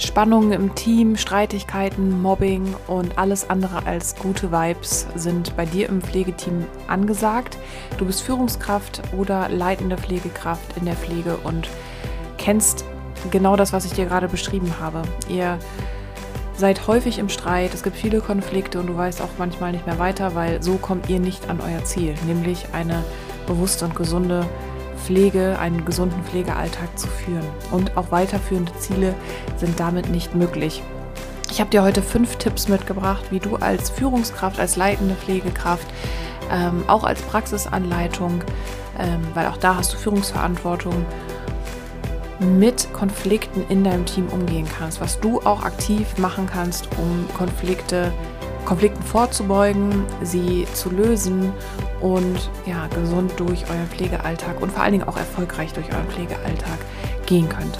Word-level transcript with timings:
Spannungen 0.00 0.52
im 0.52 0.74
Team, 0.74 1.16
Streitigkeiten, 1.16 2.22
Mobbing 2.22 2.74
und 2.86 3.18
alles 3.18 3.50
andere 3.50 3.84
als 3.84 4.16
gute 4.16 4.50
Vibes 4.50 5.06
sind 5.14 5.54
bei 5.56 5.66
dir 5.66 5.90
im 5.90 6.00
Pflegeteam 6.00 6.64
angesagt. 6.86 7.58
Du 7.98 8.06
bist 8.06 8.22
Führungskraft 8.22 9.02
oder 9.16 9.50
leitende 9.50 9.98
Pflegekraft 9.98 10.76
in 10.78 10.86
der 10.86 10.96
Pflege 10.96 11.36
und 11.44 11.68
kennst 12.38 12.86
genau 13.30 13.56
das, 13.56 13.74
was 13.74 13.84
ich 13.84 13.92
dir 13.92 14.06
gerade 14.06 14.28
beschrieben 14.28 14.72
habe. 14.80 15.02
Ihr 15.28 15.58
seid 16.56 16.86
häufig 16.86 17.18
im 17.18 17.28
Streit, 17.28 17.74
es 17.74 17.82
gibt 17.82 17.96
viele 17.96 18.20
Konflikte 18.20 18.80
und 18.80 18.86
du 18.86 18.96
weißt 18.96 19.20
auch 19.20 19.30
manchmal 19.38 19.72
nicht 19.72 19.86
mehr 19.86 19.98
weiter, 19.98 20.34
weil 20.34 20.62
so 20.62 20.76
kommt 20.76 21.10
ihr 21.10 21.20
nicht 21.20 21.50
an 21.50 21.60
euer 21.60 21.84
Ziel, 21.84 22.14
nämlich 22.26 22.68
eine 22.72 23.04
bewusste 23.46 23.84
und 23.84 23.94
gesunde 23.94 24.46
Pflege, 25.04 25.58
einen 25.58 25.84
gesunden 25.84 26.22
Pflegealltag 26.24 26.98
zu 26.98 27.08
führen. 27.08 27.46
Und 27.70 27.96
auch 27.96 28.10
weiterführende 28.10 28.72
Ziele 28.78 29.14
sind 29.56 29.80
damit 29.80 30.08
nicht 30.08 30.34
möglich. 30.34 30.82
Ich 31.50 31.60
habe 31.60 31.70
dir 31.70 31.82
heute 31.82 32.02
fünf 32.02 32.36
Tipps 32.36 32.68
mitgebracht, 32.68 33.24
wie 33.30 33.40
du 33.40 33.56
als 33.56 33.90
Führungskraft, 33.90 34.60
als 34.60 34.76
leitende 34.76 35.16
Pflegekraft, 35.16 35.86
ähm, 36.52 36.84
auch 36.86 37.04
als 37.04 37.22
Praxisanleitung, 37.22 38.44
ähm, 38.98 39.20
weil 39.34 39.46
auch 39.48 39.56
da 39.56 39.76
hast 39.76 39.92
du 39.92 39.96
Führungsverantwortung, 39.96 41.04
mit 42.38 42.92
Konflikten 42.94 43.64
in 43.68 43.84
deinem 43.84 44.06
Team 44.06 44.26
umgehen 44.28 44.66
kannst, 44.78 45.00
was 45.00 45.20
du 45.20 45.40
auch 45.40 45.62
aktiv 45.62 46.16
machen 46.16 46.48
kannst, 46.50 46.88
um 46.96 47.26
Konflikte 47.36 48.12
Konflikten 48.64 49.02
vorzubeugen, 49.02 50.04
sie 50.22 50.66
zu 50.74 50.90
lösen 50.90 51.52
und 52.00 52.50
ja, 52.66 52.86
gesund 52.88 53.32
durch 53.36 53.68
euren 53.68 53.86
Pflegealltag 53.88 54.60
und 54.60 54.72
vor 54.72 54.82
allen 54.82 54.92
Dingen 54.92 55.08
auch 55.08 55.16
erfolgreich 55.16 55.72
durch 55.72 55.92
euren 55.92 56.08
Pflegealltag 56.08 56.78
gehen 57.26 57.48
könnt. 57.48 57.78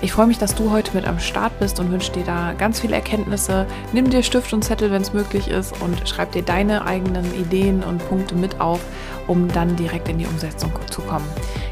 Ich 0.00 0.12
freue 0.12 0.28
mich, 0.28 0.38
dass 0.38 0.54
du 0.54 0.70
heute 0.70 0.94
mit 0.94 1.08
am 1.08 1.18
Start 1.18 1.58
bist 1.58 1.80
und 1.80 1.90
wünsche 1.90 2.12
dir 2.12 2.22
da 2.22 2.52
ganz 2.52 2.78
viele 2.78 2.94
Erkenntnisse. 2.94 3.66
Nimm 3.92 4.10
dir 4.10 4.22
Stift 4.22 4.52
und 4.52 4.62
Zettel, 4.62 4.92
wenn 4.92 5.02
es 5.02 5.12
möglich 5.12 5.48
ist, 5.48 5.74
und 5.82 6.08
schreib 6.08 6.30
dir 6.30 6.42
deine 6.42 6.86
eigenen 6.86 7.24
Ideen 7.34 7.82
und 7.82 7.98
Punkte 8.08 8.36
mit 8.36 8.60
auf, 8.60 8.80
um 9.26 9.48
dann 9.48 9.74
direkt 9.74 10.08
in 10.08 10.18
die 10.18 10.26
Umsetzung 10.26 10.70
zu 10.88 11.02
kommen. 11.02 11.26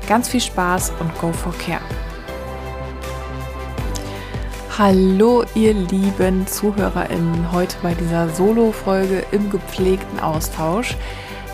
Ganz 0.08 0.28
viel 0.28 0.40
Spaß 0.40 0.92
und 0.98 1.16
go 1.20 1.32
for 1.32 1.54
care. 1.56 1.80
Hallo 4.76 5.44
ihr 5.54 5.72
lieben 5.72 6.48
ZuhörerInnen, 6.48 7.52
heute 7.52 7.76
bei 7.80 7.94
dieser 7.94 8.28
Solo-Folge 8.28 9.24
im 9.30 9.50
gepflegten 9.50 10.18
Austausch. 10.18 10.96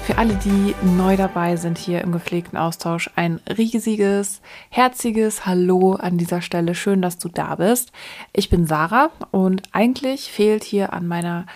Für 0.04 0.18
alle, 0.18 0.34
die 0.34 0.74
neu 0.82 1.16
dabei 1.16 1.54
sind 1.54 1.78
hier 1.78 2.00
im 2.00 2.10
gepflegten 2.10 2.58
Austausch, 2.58 3.08
ein 3.14 3.40
riesiges, 3.56 4.42
herziges 4.68 5.46
Hallo 5.46 5.92
an 5.92 6.18
dieser 6.18 6.42
Stelle. 6.42 6.74
Schön, 6.74 7.00
dass 7.00 7.18
du 7.18 7.28
da 7.28 7.54
bist. 7.54 7.92
Ich 8.32 8.50
bin 8.50 8.66
Sarah 8.66 9.10
und 9.30 9.62
eigentlich 9.70 10.32
fehlt 10.32 10.64
hier 10.64 10.92
an 10.92 11.06
meiner 11.06 11.46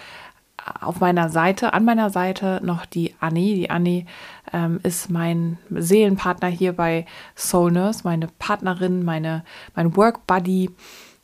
auf 0.80 1.00
meiner 1.00 1.28
Seite, 1.28 1.74
an 1.74 1.84
meiner 1.84 2.10
Seite 2.10 2.60
noch 2.62 2.86
die 2.86 3.14
Annie. 3.20 3.54
Die 3.54 3.70
Annie 3.70 4.06
ähm, 4.52 4.80
ist 4.82 5.10
mein 5.10 5.58
Seelenpartner 5.70 6.48
hier 6.48 6.72
bei 6.72 7.04
Soul 7.36 7.72
Nurse, 7.72 8.02
meine 8.04 8.28
Partnerin, 8.38 9.04
meine, 9.04 9.44
mein 9.74 9.96
Work 9.96 10.26
Buddy 10.26 10.70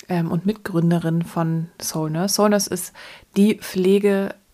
ähm, 0.08 0.30
und 0.30 0.46
Mitgründerin 0.46 1.22
von 1.22 1.68
Soulness. 1.80 2.34
Soulness 2.34 2.66
ist 2.66 2.92
die 3.36 3.58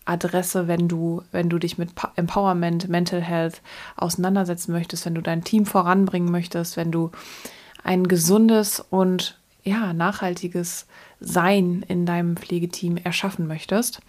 Pflegeadresse, 0.09 0.67
wenn 0.67 0.87
du, 0.87 1.23
wenn 1.31 1.49
du 1.49 1.59
dich 1.59 1.77
mit 1.77 1.91
Empowerment, 2.15 2.89
Mental 2.89 3.21
Health 3.21 3.61
auseinandersetzen 3.95 4.71
möchtest, 4.71 5.05
wenn 5.05 5.15
du 5.15 5.21
dein 5.21 5.43
Team 5.43 5.65
voranbringen 5.65 6.31
möchtest, 6.31 6.77
wenn 6.77 6.91
du 6.91 7.11
ein 7.83 8.07
gesundes 8.07 8.79
und 8.89 9.37
ja, 9.63 9.93
nachhaltiges 9.93 10.87
Sein 11.19 11.83
in 11.87 12.05
deinem 12.05 12.37
Pflegeteam 12.37 12.97
erschaffen 12.97 13.47
möchtest. 13.47 13.99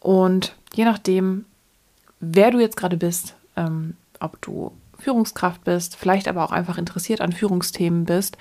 Und 0.00 0.56
je 0.74 0.84
nachdem, 0.84 1.44
wer 2.20 2.50
du 2.50 2.58
jetzt 2.58 2.76
gerade 2.76 2.96
bist, 2.96 3.34
ähm, 3.56 3.96
ob 4.20 4.40
du 4.40 4.72
Führungskraft 4.98 5.62
bist, 5.64 5.94
vielleicht 5.94 6.26
aber 6.26 6.42
auch 6.42 6.50
einfach 6.50 6.78
interessiert 6.78 7.20
an 7.20 7.32
Führungsthemen 7.32 8.04
bist, 8.04 8.36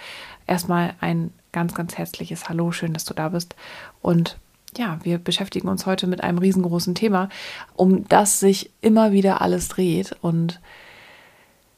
erstmal 0.47 0.95
ein 1.00 1.31
ganz, 1.51 1.75
ganz 1.75 1.97
herzliches 1.97 2.50
Hallo, 2.50 2.71
schön, 2.71 2.94
dass 2.94 3.05
du 3.05 3.13
da 3.13 3.29
bist. 3.29 3.55
Und 4.01 4.38
ja, 4.77 4.99
wir 5.03 5.17
beschäftigen 5.17 5.67
uns 5.67 5.85
heute 5.85 6.07
mit 6.07 6.23
einem 6.23 6.38
riesengroßen 6.38 6.95
Thema, 6.95 7.29
um 7.75 8.07
das 8.07 8.39
sich 8.39 8.71
immer 8.81 9.11
wieder 9.11 9.41
alles 9.41 9.67
dreht. 9.67 10.15
Und 10.21 10.59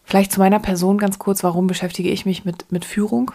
vielleicht 0.03 0.31
zu 0.31 0.39
meiner 0.39 0.59
Person 0.59 0.97
ganz 0.97 1.19
kurz, 1.19 1.43
warum 1.43 1.67
beschäftige 1.67 2.09
ich 2.09 2.25
mich 2.25 2.45
mit, 2.45 2.71
mit 2.71 2.85
Führung? 2.85 3.31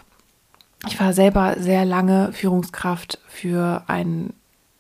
Ich 0.87 1.01
war 1.01 1.13
selber 1.13 1.57
sehr 1.59 1.85
lange 1.85 2.33
Führungskraft 2.33 3.19
für 3.27 3.85
ein 3.87 4.35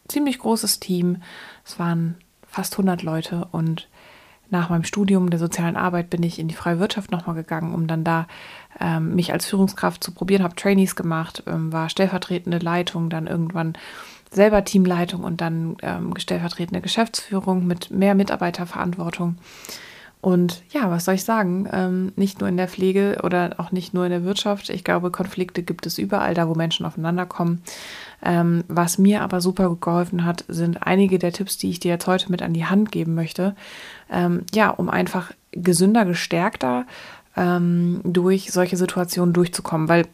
ziemlich 0.08 0.38
großes 0.38 0.80
Team. 0.80 1.22
Es 1.64 1.78
waren 1.78 2.16
fast 2.46 2.74
100 2.74 3.02
Leute 3.02 3.48
und 3.52 3.88
nach 4.50 4.68
meinem 4.68 4.84
Studium 4.84 5.30
der 5.30 5.38
sozialen 5.38 5.76
Arbeit 5.76 6.10
bin 6.10 6.22
ich 6.22 6.38
in 6.38 6.48
die 6.48 6.54
freie 6.54 6.78
Wirtschaft 6.78 7.10
nochmal 7.10 7.34
gegangen, 7.34 7.74
um 7.74 7.86
dann 7.86 8.04
da 8.04 8.26
ähm, 8.78 9.14
mich 9.14 9.32
als 9.32 9.46
Führungskraft 9.46 10.04
zu 10.04 10.12
probieren, 10.12 10.42
habe 10.42 10.54
Trainees 10.54 10.94
gemacht, 10.96 11.42
ähm, 11.46 11.72
war 11.72 11.88
stellvertretende 11.88 12.58
Leitung, 12.58 13.08
dann 13.08 13.26
irgendwann 13.26 13.72
selber 14.34 14.64
Teamleitung 14.64 15.24
und 15.24 15.40
dann 15.40 15.76
ähm, 15.82 16.14
stellvertretende 16.16 16.80
Geschäftsführung 16.80 17.66
mit 17.66 17.90
mehr 17.90 18.14
Mitarbeiterverantwortung. 18.14 19.36
Und 20.24 20.62
ja, 20.70 20.90
was 20.90 21.04
soll 21.04 21.16
ich 21.16 21.24
sagen? 21.24 21.68
Ähm, 21.70 22.12
nicht 22.16 22.40
nur 22.40 22.48
in 22.48 22.56
der 22.56 22.66
Pflege 22.66 23.20
oder 23.22 23.56
auch 23.58 23.72
nicht 23.72 23.92
nur 23.92 24.06
in 24.06 24.10
der 24.10 24.24
Wirtschaft. 24.24 24.70
Ich 24.70 24.82
glaube, 24.82 25.10
Konflikte 25.10 25.62
gibt 25.62 25.84
es 25.84 25.98
überall, 25.98 26.32
da 26.32 26.48
wo 26.48 26.54
Menschen 26.54 26.86
aufeinander 26.86 27.26
kommen. 27.26 27.60
Ähm, 28.24 28.64
was 28.66 28.96
mir 28.96 29.20
aber 29.20 29.42
super 29.42 29.76
geholfen 29.78 30.24
hat, 30.24 30.46
sind 30.48 30.82
einige 30.86 31.18
der 31.18 31.34
Tipps, 31.34 31.58
die 31.58 31.68
ich 31.68 31.78
dir 31.78 31.90
jetzt 31.90 32.06
heute 32.06 32.30
mit 32.30 32.40
an 32.40 32.54
die 32.54 32.64
Hand 32.64 32.90
geben 32.90 33.14
möchte. 33.14 33.54
Ähm, 34.10 34.46
ja, 34.54 34.70
um 34.70 34.88
einfach 34.88 35.30
gesünder, 35.52 36.06
gestärkter 36.06 36.86
ähm, 37.36 38.00
durch 38.02 38.50
solche 38.50 38.78
Situationen 38.78 39.34
durchzukommen, 39.34 39.90
weil 39.90 40.06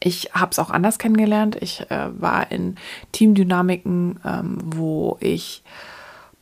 ich 0.00 0.30
habe 0.32 0.50
es 0.50 0.58
auch 0.58 0.70
anders 0.70 0.98
kennengelernt. 0.98 1.56
Ich 1.60 1.90
äh, 1.90 2.08
war 2.20 2.50
in 2.50 2.76
Teamdynamiken, 3.12 4.20
ähm, 4.24 4.58
wo 4.64 5.16
ich 5.20 5.62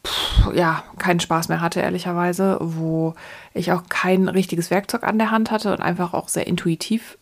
pff, 0.06 0.54
ja 0.54 0.84
keinen 0.98 1.20
Spaß 1.20 1.48
mehr 1.48 1.60
hatte, 1.60 1.80
ehrlicherweise, 1.80 2.58
wo 2.60 3.14
ich 3.54 3.72
auch 3.72 3.84
kein 3.88 4.28
richtiges 4.28 4.70
Werkzeug 4.70 5.04
an 5.04 5.18
der 5.18 5.30
Hand 5.30 5.50
hatte 5.50 5.72
und 5.72 5.80
einfach 5.80 6.14
auch 6.14 6.28
sehr 6.28 6.46
intuitiv 6.46 7.18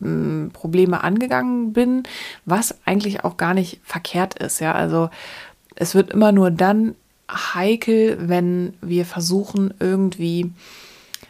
ähm, 0.00 0.50
Probleme 0.52 1.02
angegangen 1.02 1.72
bin, 1.72 2.02
was 2.44 2.76
eigentlich 2.84 3.24
auch 3.24 3.36
gar 3.36 3.54
nicht 3.54 3.80
verkehrt 3.84 4.34
ist. 4.38 4.60
Ja, 4.60 4.72
also 4.72 5.10
es 5.74 5.94
wird 5.94 6.10
immer 6.10 6.32
nur 6.32 6.50
dann 6.50 6.94
heikel, 7.30 8.18
wenn 8.20 8.74
wir 8.80 9.06
versuchen, 9.06 9.72
irgendwie 9.80 10.52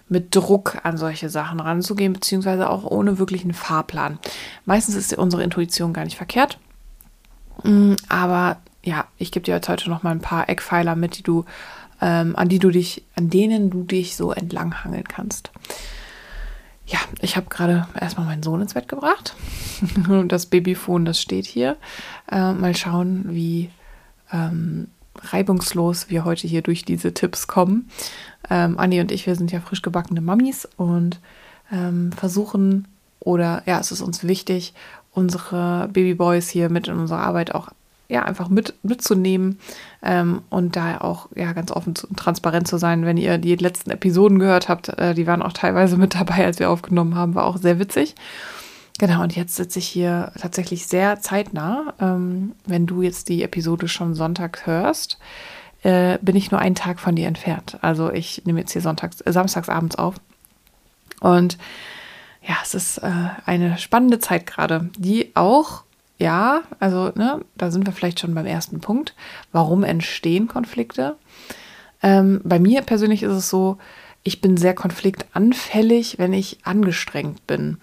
mit 0.08 0.34
Druck 0.34 0.78
an 0.82 0.96
solche 0.96 1.28
Sachen 1.28 1.60
ranzugehen, 1.60 2.12
beziehungsweise 2.12 2.68
auch 2.68 2.84
ohne 2.84 3.18
wirklichen 3.18 3.54
Fahrplan. 3.54 4.18
Meistens 4.64 4.94
ist 4.94 5.16
unsere 5.16 5.42
Intuition 5.42 5.92
gar 5.92 6.04
nicht 6.04 6.16
verkehrt. 6.16 6.58
Mm, 7.62 7.94
aber 8.08 8.58
ja, 8.82 9.06
ich 9.16 9.32
gebe 9.32 9.44
dir 9.44 9.54
jetzt 9.54 9.68
heute 9.68 9.88
noch 9.88 10.02
mal 10.02 10.10
ein 10.10 10.20
paar 10.20 10.48
Eckpfeiler 10.48 10.94
mit, 10.94 11.18
die 11.18 11.22
du, 11.22 11.44
ähm, 12.00 12.36
an 12.36 12.48
die 12.48 12.58
du 12.58 12.70
dich, 12.70 13.04
an 13.16 13.30
denen 13.30 13.70
du 13.70 13.82
dich 13.82 14.16
so 14.16 14.32
entlanghangeln 14.32 15.08
kannst. 15.08 15.50
Ja, 16.86 16.98
ich 17.20 17.36
habe 17.36 17.46
gerade 17.48 17.88
erstmal 17.98 18.26
meinen 18.26 18.42
Sohn 18.42 18.60
ins 18.60 18.74
Bett 18.74 18.88
gebracht. 18.88 19.34
das 20.28 20.46
Babyphone, 20.46 21.06
das 21.06 21.18
steht 21.18 21.46
hier. 21.46 21.78
Äh, 22.30 22.52
mal 22.52 22.76
schauen, 22.76 23.24
wie 23.28 23.70
ähm, 24.32 24.88
reibungslos 25.20 26.10
wir 26.10 26.24
heute 26.24 26.46
hier 26.46 26.62
durch 26.62 26.84
diese 26.84 27.14
Tipps 27.14 27.46
kommen. 27.46 27.88
Ähm, 28.50 28.78
Anni 28.78 29.00
und 29.00 29.12
ich, 29.12 29.26
wir 29.26 29.36
sind 29.36 29.52
ja 29.52 29.60
frisch 29.60 29.82
gebackene 29.82 30.20
Mamis 30.20 30.68
und 30.76 31.20
ähm, 31.72 32.12
versuchen 32.12 32.86
oder 33.20 33.62
ja, 33.66 33.80
es 33.80 33.90
ist 33.90 34.02
uns 34.02 34.24
wichtig, 34.24 34.74
unsere 35.12 35.88
Babyboys 35.92 36.48
hier 36.48 36.68
mit 36.68 36.88
in 36.88 36.98
unserer 36.98 37.20
Arbeit 37.20 37.54
auch 37.54 37.70
ja, 38.08 38.22
einfach 38.22 38.48
mit, 38.48 38.74
mitzunehmen 38.82 39.58
ähm, 40.02 40.42
und 40.50 40.76
da 40.76 40.98
auch 40.98 41.28
ja, 41.34 41.52
ganz 41.52 41.72
offen 41.72 41.94
und 42.08 42.18
transparent 42.18 42.68
zu 42.68 42.76
sein. 42.76 43.06
Wenn 43.06 43.16
ihr 43.16 43.38
die 43.38 43.56
letzten 43.56 43.90
Episoden 43.90 44.38
gehört 44.38 44.68
habt, 44.68 44.90
äh, 44.98 45.14
die 45.14 45.26
waren 45.26 45.42
auch 45.42 45.54
teilweise 45.54 45.96
mit 45.96 46.14
dabei, 46.14 46.44
als 46.44 46.58
wir 46.58 46.70
aufgenommen 46.70 47.14
haben, 47.14 47.34
war 47.34 47.46
auch 47.46 47.56
sehr 47.56 47.78
witzig. 47.78 48.14
Genau, 48.98 49.22
und 49.22 49.34
jetzt 49.34 49.56
sitze 49.56 49.80
ich 49.80 49.88
hier 49.88 50.32
tatsächlich 50.40 50.86
sehr 50.86 51.20
zeitnah. 51.20 51.94
Ähm, 52.00 52.52
wenn 52.64 52.86
du 52.86 53.02
jetzt 53.02 53.28
die 53.28 53.42
Episode 53.42 53.88
schon 53.88 54.14
Sonntag 54.14 54.66
hörst, 54.66 55.18
äh, 55.82 56.18
bin 56.22 56.36
ich 56.36 56.50
nur 56.50 56.60
einen 56.60 56.76
Tag 56.76 57.00
von 57.00 57.16
dir 57.16 57.26
entfernt. 57.26 57.78
Also 57.82 58.12
ich 58.12 58.42
nehme 58.44 58.60
jetzt 58.60 58.72
hier 58.72 58.82
sonntags, 58.82 59.20
äh, 59.20 59.32
samstags 59.32 59.68
abends 59.68 59.96
auf. 59.96 60.14
Und 61.20 61.58
ja, 62.46 62.56
es 62.62 62.74
ist 62.74 62.98
äh, 62.98 63.10
eine 63.46 63.78
spannende 63.78 64.20
Zeit 64.20 64.46
gerade, 64.46 64.90
die 64.96 65.32
auch, 65.34 65.82
ja, 66.18 66.62
also 66.78 67.10
ne, 67.14 67.40
da 67.56 67.70
sind 67.70 67.86
wir 67.86 67.92
vielleicht 67.92 68.20
schon 68.20 68.34
beim 68.34 68.46
ersten 68.46 68.80
Punkt. 68.80 69.14
Warum 69.50 69.82
entstehen 69.82 70.46
Konflikte? 70.46 71.16
Ähm, 72.02 72.40
bei 72.44 72.58
mir 72.60 72.82
persönlich 72.82 73.22
ist 73.22 73.32
es 73.32 73.50
so, 73.50 73.78
ich 74.22 74.40
bin 74.40 74.56
sehr 74.56 74.74
konfliktanfällig, 74.74 76.18
wenn 76.18 76.32
ich 76.32 76.58
angestrengt 76.64 77.46
bin. 77.46 77.78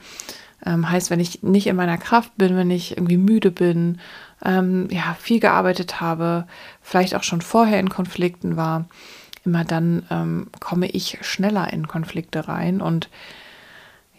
Ähm, 0.65 0.89
heißt, 0.89 1.09
wenn 1.09 1.19
ich 1.19 1.43
nicht 1.43 1.67
in 1.67 1.75
meiner 1.75 1.97
Kraft 1.97 2.35
bin, 2.37 2.55
wenn 2.55 2.71
ich 2.71 2.97
irgendwie 2.97 3.17
müde 3.17 3.51
bin, 3.51 3.99
ähm, 4.43 4.87
ja, 4.91 5.15
viel 5.19 5.39
gearbeitet 5.39 6.01
habe, 6.01 6.45
vielleicht 6.81 7.15
auch 7.15 7.23
schon 7.23 7.41
vorher 7.41 7.79
in 7.79 7.89
Konflikten 7.89 8.57
war, 8.57 8.85
immer 9.45 9.63
dann 9.65 10.03
ähm, 10.09 10.47
komme 10.59 10.87
ich 10.87 11.17
schneller 11.21 11.71
in 11.73 11.87
Konflikte 11.87 12.47
rein. 12.47 12.81
Und 12.81 13.09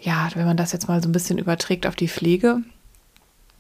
ja, 0.01 0.29
wenn 0.35 0.47
man 0.47 0.57
das 0.57 0.73
jetzt 0.73 0.89
mal 0.89 1.03
so 1.03 1.09
ein 1.09 1.13
bisschen 1.13 1.39
überträgt 1.39 1.87
auf 1.87 1.95
die 1.95 2.09
Pflege, 2.09 2.59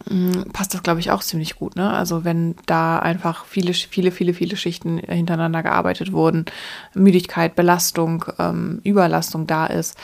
mm, 0.08 0.50
passt 0.52 0.74
das, 0.74 0.82
glaube 0.82 1.00
ich, 1.00 1.12
auch 1.12 1.22
ziemlich 1.22 1.56
gut. 1.56 1.76
Ne? 1.76 1.88
Also 1.88 2.24
wenn 2.24 2.56
da 2.66 2.98
einfach 2.98 3.44
viele, 3.44 3.74
viele, 3.74 4.10
viele, 4.10 4.34
viele 4.34 4.56
Schichten 4.56 4.98
hintereinander 4.98 5.62
gearbeitet 5.62 6.12
wurden, 6.12 6.46
Müdigkeit, 6.94 7.54
Belastung, 7.54 8.24
ähm, 8.38 8.80
Überlastung 8.82 9.46
da 9.46 9.66
ist, 9.66 9.96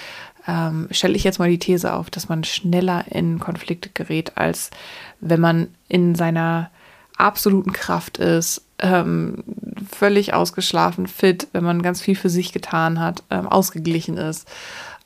ähm, 0.48 0.88
stelle 0.90 1.14
ich 1.14 1.24
jetzt 1.24 1.38
mal 1.38 1.50
die 1.50 1.58
These 1.58 1.92
auf, 1.92 2.08
dass 2.10 2.28
man 2.28 2.42
schneller 2.42 3.04
in 3.10 3.38
Konflikte 3.38 3.90
gerät, 3.90 4.32
als 4.36 4.70
wenn 5.20 5.40
man 5.40 5.68
in 5.88 6.14
seiner 6.14 6.70
absoluten 7.18 7.72
Kraft 7.72 8.16
ist, 8.18 8.62
ähm, 8.78 9.44
völlig 9.90 10.32
ausgeschlafen, 10.32 11.06
fit, 11.06 11.48
wenn 11.52 11.64
man 11.64 11.82
ganz 11.82 12.00
viel 12.00 12.16
für 12.16 12.30
sich 12.30 12.52
getan 12.52 12.98
hat, 12.98 13.22
ähm, 13.30 13.46
ausgeglichen 13.46 14.16
ist. 14.16 14.48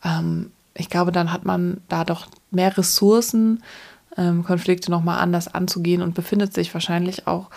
Ähm, 0.05 0.53
ich 0.75 0.89
glaube, 0.89 1.11
dann 1.11 1.33
hat 1.33 1.45
man 1.45 1.81
da 1.89 2.05
doch 2.05 2.29
mehr 2.51 2.77
Ressourcen, 2.79 3.63
ähm, 4.17 4.45
Konflikte 4.45 4.91
nochmal 4.91 5.21
anders 5.21 5.53
anzugehen 5.53 6.03
und 6.03 6.15
befindet 6.15 6.55
sich 6.55 6.73
wahrscheinlich 6.73 7.27
auch 7.27 7.51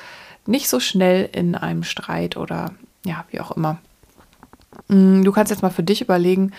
nicht 0.48 0.70
so 0.70 0.80
schnell 0.80 1.30
in 1.34 1.54
einem 1.54 1.84
Streit 1.84 2.38
oder 2.38 2.72
ja, 3.06 3.26
wie 3.30 3.42
auch 3.42 3.52
immer. 3.52 3.78
Mm, 4.88 5.24
du 5.24 5.32
kannst 5.32 5.52
jetzt 5.52 5.62
mal 5.62 5.70
für 5.70 5.84
dich 5.84 6.02
überlegen, 6.02 6.52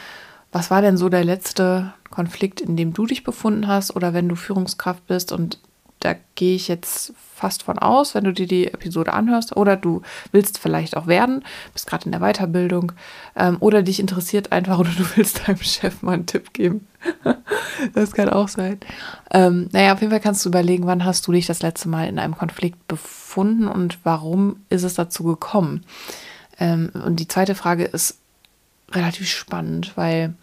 was 0.56 0.70
war 0.70 0.80
denn 0.80 0.96
so 0.96 1.10
der 1.10 1.22
letzte 1.22 1.92
Konflikt, 2.08 2.62
in 2.62 2.78
dem 2.78 2.94
du 2.94 3.04
dich 3.04 3.24
befunden 3.24 3.68
hast 3.68 3.94
oder 3.94 4.14
wenn 4.14 4.26
du 4.26 4.36
Führungskraft 4.36 5.06
bist 5.06 5.30
und 5.30 5.58
da 6.00 6.14
gehe 6.34 6.56
ich 6.56 6.66
jetzt 6.66 7.12
fast 7.34 7.62
von 7.62 7.78
aus, 7.78 8.14
wenn 8.14 8.24
du 8.24 8.32
dir 8.32 8.46
die 8.46 8.68
Episode 8.68 9.12
anhörst 9.12 9.54
oder 9.54 9.76
du 9.76 10.00
willst 10.32 10.58
vielleicht 10.58 10.96
auch 10.96 11.06
werden, 11.06 11.44
bist 11.74 11.86
gerade 11.86 12.06
in 12.06 12.12
der 12.12 12.20
Weiterbildung 12.20 12.92
ähm, 13.34 13.58
oder 13.60 13.82
dich 13.82 14.00
interessiert 14.00 14.50
einfach 14.50 14.78
oder 14.78 14.88
du 14.96 15.04
willst 15.14 15.46
deinem 15.46 15.58
Chef 15.58 16.00
mal 16.00 16.12
einen 16.12 16.24
Tipp 16.24 16.54
geben. 16.54 16.86
das 17.92 18.12
kann 18.12 18.30
auch 18.30 18.48
sein. 18.48 18.80
Ähm, 19.30 19.68
naja, 19.72 19.92
auf 19.92 20.00
jeden 20.00 20.10
Fall 20.10 20.20
kannst 20.20 20.42
du 20.42 20.48
überlegen, 20.48 20.86
wann 20.86 21.04
hast 21.04 21.26
du 21.26 21.32
dich 21.32 21.44
das 21.44 21.60
letzte 21.60 21.90
Mal 21.90 22.08
in 22.08 22.18
einem 22.18 22.34
Konflikt 22.34 22.88
befunden 22.88 23.68
und 23.68 23.98
warum 24.04 24.60
ist 24.70 24.84
es 24.84 24.94
dazu 24.94 25.22
gekommen? 25.24 25.84
Ähm, 26.58 26.92
und 27.04 27.16
die 27.16 27.28
zweite 27.28 27.54
Frage 27.54 27.84
ist 27.84 28.20
relativ 28.92 29.28
spannend, 29.28 29.92
weil 29.96 30.34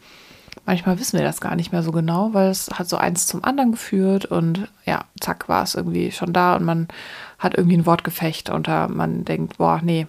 manchmal 0.65 0.99
wissen 0.99 1.17
wir 1.17 1.25
das 1.25 1.41
gar 1.41 1.55
nicht 1.55 1.71
mehr 1.71 1.83
so 1.83 1.91
genau, 1.91 2.33
weil 2.33 2.49
es 2.49 2.69
hat 2.69 2.87
so 2.87 2.97
eins 2.97 3.27
zum 3.27 3.43
anderen 3.43 3.71
geführt 3.71 4.25
und 4.25 4.67
ja, 4.85 5.05
zack, 5.19 5.49
war 5.49 5.63
es 5.63 5.75
irgendwie 5.75 6.11
schon 6.11 6.33
da 6.33 6.55
und 6.55 6.63
man 6.63 6.87
hat 7.39 7.55
irgendwie 7.55 7.77
ein 7.77 7.85
Wortgefecht 7.85 8.49
und 8.49 8.67
da 8.67 8.87
man 8.87 9.25
denkt, 9.25 9.57
boah, 9.57 9.81
nee, 9.83 10.07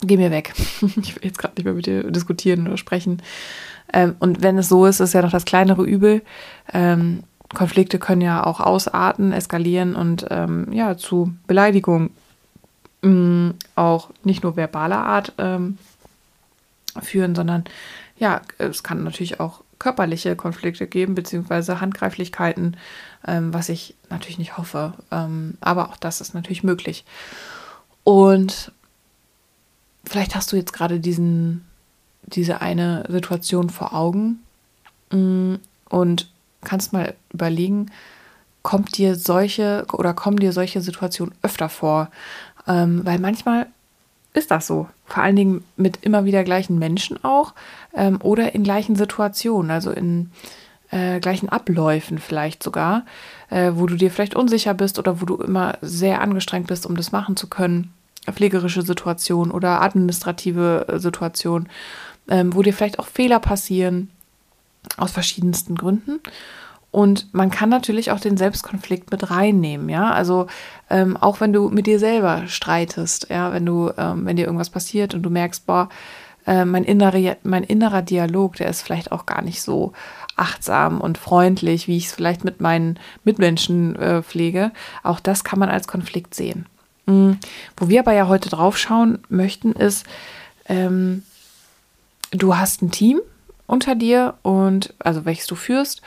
geh 0.00 0.16
mir 0.16 0.30
weg. 0.30 0.54
ich 0.80 1.14
will 1.16 1.24
jetzt 1.24 1.38
gerade 1.38 1.54
nicht 1.56 1.64
mehr 1.64 1.74
mit 1.74 1.86
dir 1.86 2.10
diskutieren 2.10 2.66
oder 2.66 2.76
sprechen. 2.76 3.22
Ähm, 3.92 4.16
und 4.18 4.42
wenn 4.42 4.58
es 4.58 4.68
so 4.68 4.86
ist, 4.86 5.00
ist 5.00 5.14
ja 5.14 5.22
noch 5.22 5.30
das 5.30 5.44
kleinere 5.44 5.84
Übel. 5.84 6.22
Ähm, 6.72 7.22
Konflikte 7.54 7.98
können 7.98 8.22
ja 8.22 8.44
auch 8.44 8.60
ausarten, 8.60 9.32
eskalieren 9.32 9.94
und 9.94 10.26
ähm, 10.30 10.72
ja, 10.72 10.96
zu 10.96 11.34
Beleidigung 11.46 12.10
mm, 13.02 13.50
auch 13.76 14.10
nicht 14.24 14.42
nur 14.42 14.56
verbaler 14.56 14.98
Art 14.98 15.32
ähm, 15.38 15.78
führen, 17.00 17.34
sondern 17.34 17.64
ja, 18.18 18.40
es 18.58 18.82
kann 18.82 19.04
natürlich 19.04 19.40
auch 19.40 19.62
körperliche 19.78 20.36
Konflikte 20.36 20.86
geben, 20.86 21.14
beziehungsweise 21.14 21.80
Handgreiflichkeiten, 21.80 22.76
ähm, 23.26 23.52
was 23.52 23.68
ich 23.68 23.94
natürlich 24.10 24.38
nicht 24.38 24.56
hoffe. 24.56 24.94
Ähm, 25.10 25.58
aber 25.60 25.90
auch 25.90 25.96
das 25.96 26.20
ist 26.20 26.34
natürlich 26.34 26.62
möglich. 26.62 27.04
Und 28.04 28.72
vielleicht 30.04 30.34
hast 30.34 30.52
du 30.52 30.56
jetzt 30.56 30.72
gerade 30.72 31.00
diesen, 31.00 31.66
diese 32.22 32.60
eine 32.60 33.04
Situation 33.08 33.68
vor 33.68 33.92
Augen 33.92 34.40
mm, 35.10 35.56
und 35.90 36.30
kannst 36.62 36.92
mal 36.92 37.14
überlegen, 37.32 37.90
kommt 38.62 38.96
dir 38.96 39.14
solche 39.14 39.86
oder 39.92 40.14
kommen 40.14 40.38
dir 40.38 40.52
solche 40.52 40.80
Situationen 40.80 41.34
öfter 41.42 41.68
vor? 41.68 42.10
Ähm, 42.66 43.04
weil 43.04 43.18
manchmal 43.18 43.66
ist 44.36 44.50
das 44.50 44.66
so. 44.66 44.88
Vor 45.06 45.22
allen 45.22 45.36
Dingen 45.36 45.64
mit 45.76 45.98
immer 46.02 46.24
wieder 46.24 46.44
gleichen 46.44 46.78
Menschen 46.78 47.22
auch 47.24 47.54
ähm, 47.94 48.18
oder 48.22 48.54
in 48.54 48.64
gleichen 48.64 48.94
Situationen, 48.94 49.70
also 49.70 49.90
in 49.90 50.30
äh, 50.90 51.20
gleichen 51.20 51.48
Abläufen 51.48 52.18
vielleicht 52.18 52.62
sogar, 52.62 53.04
äh, 53.50 53.72
wo 53.74 53.86
du 53.86 53.96
dir 53.96 54.10
vielleicht 54.10 54.36
unsicher 54.36 54.74
bist 54.74 54.98
oder 54.98 55.20
wo 55.20 55.24
du 55.24 55.36
immer 55.36 55.78
sehr 55.80 56.20
angestrengt 56.20 56.66
bist, 56.66 56.86
um 56.86 56.96
das 56.96 57.12
machen 57.12 57.36
zu 57.36 57.48
können. 57.48 57.92
Pflegerische 58.30 58.82
Situation 58.82 59.50
oder 59.50 59.80
administrative 59.80 60.86
äh, 60.88 60.98
Situation, 60.98 61.68
ähm, 62.28 62.54
wo 62.54 62.62
dir 62.62 62.74
vielleicht 62.74 62.98
auch 62.98 63.06
Fehler 63.06 63.40
passieren 63.40 64.10
aus 64.96 65.12
verschiedensten 65.12 65.76
Gründen. 65.76 66.20
Und 66.96 67.34
man 67.34 67.50
kann 67.50 67.68
natürlich 67.68 68.10
auch 68.10 68.20
den 68.20 68.38
Selbstkonflikt 68.38 69.10
mit 69.10 69.30
reinnehmen, 69.30 69.90
ja. 69.90 70.12
Also 70.12 70.46
ähm, 70.88 71.18
auch 71.18 71.40
wenn 71.40 71.52
du 71.52 71.68
mit 71.68 71.86
dir 71.86 71.98
selber 71.98 72.44
streitest, 72.46 73.26
ja, 73.28 73.52
wenn 73.52 73.66
du, 73.66 73.90
ähm, 73.98 74.24
wenn 74.24 74.36
dir 74.36 74.46
irgendwas 74.46 74.70
passiert 74.70 75.12
und 75.12 75.22
du 75.22 75.28
merkst, 75.28 75.66
boah, 75.66 75.90
äh, 76.46 76.64
mein, 76.64 76.84
innere, 76.84 77.36
mein 77.42 77.64
innerer 77.64 78.00
Dialog, 78.00 78.56
der 78.56 78.70
ist 78.70 78.80
vielleicht 78.80 79.12
auch 79.12 79.26
gar 79.26 79.42
nicht 79.42 79.60
so 79.60 79.92
achtsam 80.36 81.02
und 81.02 81.18
freundlich, 81.18 81.86
wie 81.86 81.98
ich 81.98 82.06
es 82.06 82.14
vielleicht 82.14 82.44
mit 82.44 82.62
meinen 82.62 82.98
Mitmenschen 83.24 83.94
äh, 83.96 84.22
pflege. 84.22 84.70
Auch 85.02 85.20
das 85.20 85.44
kann 85.44 85.58
man 85.58 85.68
als 85.68 85.88
Konflikt 85.88 86.34
sehen. 86.34 86.64
Mhm. 87.04 87.36
Wo 87.76 87.90
wir 87.90 88.00
aber 88.00 88.14
ja 88.14 88.26
heute 88.26 88.48
drauf 88.48 88.78
schauen 88.78 89.18
möchten, 89.28 89.72
ist, 89.72 90.06
ähm, 90.64 91.24
du 92.30 92.56
hast 92.56 92.80
ein 92.80 92.90
Team 92.90 93.20
unter 93.66 93.94
dir 93.94 94.34
und 94.40 94.94
also 94.98 95.26
welches 95.26 95.46
du 95.46 95.56
führst 95.56 96.00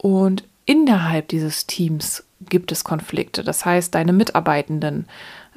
und 0.00 0.44
innerhalb 0.64 1.28
dieses 1.28 1.66
Teams 1.66 2.24
gibt 2.48 2.72
es 2.72 2.84
Konflikte. 2.84 3.44
Das 3.44 3.66
heißt, 3.66 3.94
deine 3.94 4.14
Mitarbeitenden, 4.14 5.06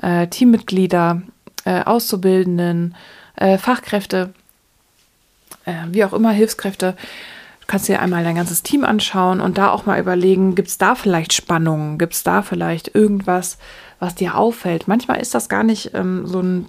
äh, 0.02 0.28
Teammitglieder, 0.28 1.22
äh, 1.64 1.82
Auszubildenden, 1.84 2.96
äh, 3.38 3.58
Fachkräfte, 3.58 4.34
äh, 5.64 5.74
wie 5.88 6.04
auch 6.04 6.12
immer, 6.12 6.32
Hilfskräfte. 6.32 6.98
Du 7.62 7.68
kannst 7.68 7.88
dir 7.88 8.02
einmal 8.02 8.26
dein 8.26 8.36
ganzes 8.36 8.64
Team 8.64 8.84
anschauen 8.84 9.40
und 9.40 9.58
da 9.58 9.70
auch 9.70 9.86
mal 9.86 9.98
überlegen, 9.98 10.56
gibt 10.56 10.68
es 10.68 10.78
da 10.78 10.96
vielleicht 10.96 11.32
Spannungen? 11.32 11.98
Gibt 11.98 12.14
es 12.14 12.24
da 12.24 12.42
vielleicht 12.42 12.94
irgendwas, 12.94 13.58
was 14.00 14.16
dir 14.16 14.36
auffällt? 14.36 14.90
Manchmal 14.90 15.22
ist 15.22 15.34
das 15.34 15.48
gar 15.48 15.64
nicht 15.64 15.92
ähm, 15.94 16.28
so 16.28 16.42
ein 16.42 16.68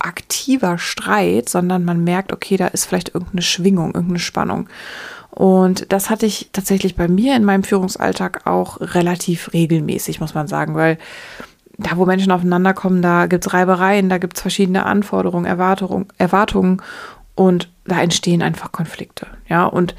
aktiver 0.00 0.78
Streit, 0.78 1.48
sondern 1.48 1.84
man 1.84 2.02
merkt, 2.02 2.32
okay, 2.32 2.56
da 2.56 2.66
ist 2.66 2.86
vielleicht 2.86 3.14
irgendeine 3.14 3.42
Schwingung, 3.42 3.94
irgendeine 3.94 4.18
Spannung. 4.18 4.68
Und 5.36 5.92
das 5.92 6.08
hatte 6.08 6.24
ich 6.24 6.48
tatsächlich 6.54 6.96
bei 6.96 7.08
mir 7.08 7.36
in 7.36 7.44
meinem 7.44 7.62
Führungsalltag 7.62 8.46
auch 8.46 8.80
relativ 8.80 9.52
regelmäßig, 9.52 10.18
muss 10.18 10.32
man 10.32 10.48
sagen, 10.48 10.74
weil 10.74 10.96
da, 11.76 11.98
wo 11.98 12.06
Menschen 12.06 12.32
aufeinander 12.32 12.72
kommen, 12.72 13.02
da 13.02 13.26
gibt 13.26 13.46
es 13.46 13.52
Reibereien, 13.52 14.08
da 14.08 14.16
gibt 14.16 14.38
es 14.38 14.40
verschiedene 14.40 14.86
Anforderungen, 14.86 15.44
Erwartungen, 15.44 16.80
und 17.34 17.68
da 17.84 18.00
entstehen 18.00 18.40
einfach 18.40 18.72
Konflikte. 18.72 19.26
Ja, 19.46 19.66
und 19.66 19.94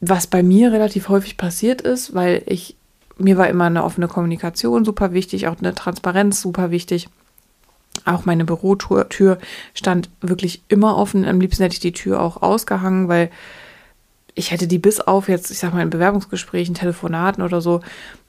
was 0.00 0.26
bei 0.26 0.42
mir 0.42 0.70
relativ 0.70 1.08
häufig 1.08 1.38
passiert 1.38 1.80
ist, 1.80 2.14
weil 2.14 2.42
ich, 2.44 2.76
mir 3.16 3.38
war 3.38 3.48
immer 3.48 3.64
eine 3.64 3.84
offene 3.84 4.06
Kommunikation 4.06 4.84
super 4.84 5.14
wichtig, 5.14 5.48
auch 5.48 5.56
eine 5.58 5.74
Transparenz 5.74 6.42
super 6.42 6.70
wichtig. 6.70 7.08
Auch 8.04 8.26
meine 8.26 8.44
Bürotür 8.44 9.38
stand 9.72 10.10
wirklich 10.20 10.62
immer 10.68 10.98
offen. 10.98 11.24
Am 11.24 11.40
liebsten 11.40 11.62
hätte 11.62 11.72
ich 11.72 11.80
die 11.80 11.92
Tür 11.92 12.20
auch 12.20 12.42
ausgehangen, 12.42 13.08
weil 13.08 13.30
ich 14.36 14.52
hätte 14.52 14.68
die 14.68 14.78
bis 14.78 15.00
auf 15.00 15.28
jetzt, 15.28 15.50
ich 15.50 15.58
sag 15.58 15.74
mal, 15.74 15.82
in 15.82 15.90
Bewerbungsgesprächen, 15.90 16.74
Telefonaten 16.74 17.42
oder 17.42 17.60
so, 17.60 17.80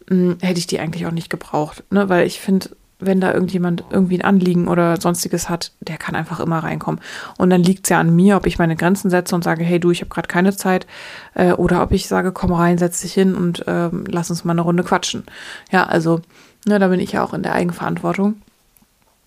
mh, 0.10 0.16
hm, 0.16 0.38
hätte 0.42 0.58
ich 0.58 0.66
die 0.66 0.80
eigentlich 0.80 1.06
auch 1.06 1.12
nicht 1.12 1.30
gebraucht. 1.30 1.84
Ne? 1.92 2.10
Weil 2.10 2.26
ich 2.26 2.40
finde, 2.40 2.70
wenn 3.00 3.22
da 3.22 3.32
irgendjemand 3.32 3.84
irgendwie 3.92 4.18
ein 4.18 4.26
Anliegen 4.26 4.68
oder 4.68 5.00
sonstiges 5.00 5.50
hat, 5.50 5.74
der 5.82 5.98
kann 5.98 6.16
einfach 6.16 6.40
immer 6.40 6.60
reinkommen. 6.60 7.02
Und 7.38 7.50
dann 7.50 7.62
liegt 7.62 7.86
es 7.86 7.90
ja 7.90 8.00
an 8.00 8.16
mir, 8.16 8.38
ob 8.38 8.48
ich 8.48 8.58
meine 8.58 8.76
Grenzen 8.76 9.10
setze 9.10 9.36
und 9.36 9.44
sage, 9.44 9.64
hey 9.64 9.80
du, 9.80 9.92
ich 9.92 10.00
habe 10.00 10.10
gerade 10.10 10.30
keine 10.30 10.56
Zeit, 10.56 10.88
äh, 11.36 11.52
oder 11.52 11.84
ob 11.84 11.92
ich 11.92 12.08
sage, 12.08 12.32
komm 12.32 12.54
rein, 12.54 12.78
setz 12.78 13.02
dich 13.02 13.14
hin 13.14 13.36
und 13.36 13.66
ähm, 13.68 14.06
lass 14.08 14.32
uns 14.32 14.46
mal 14.46 14.54
eine 14.54 14.62
Runde 14.62 14.84
quatschen. 14.84 15.26
Ja, 15.72 15.86
also, 15.86 16.22
ne, 16.66 16.80
da 16.80 16.88
bin 16.88 17.02
ich 17.02 17.12
ja 17.12 17.24
auch 17.24 17.34
in 17.34 17.44
der 17.44 17.54
Eigenverantwortung. 17.54 18.42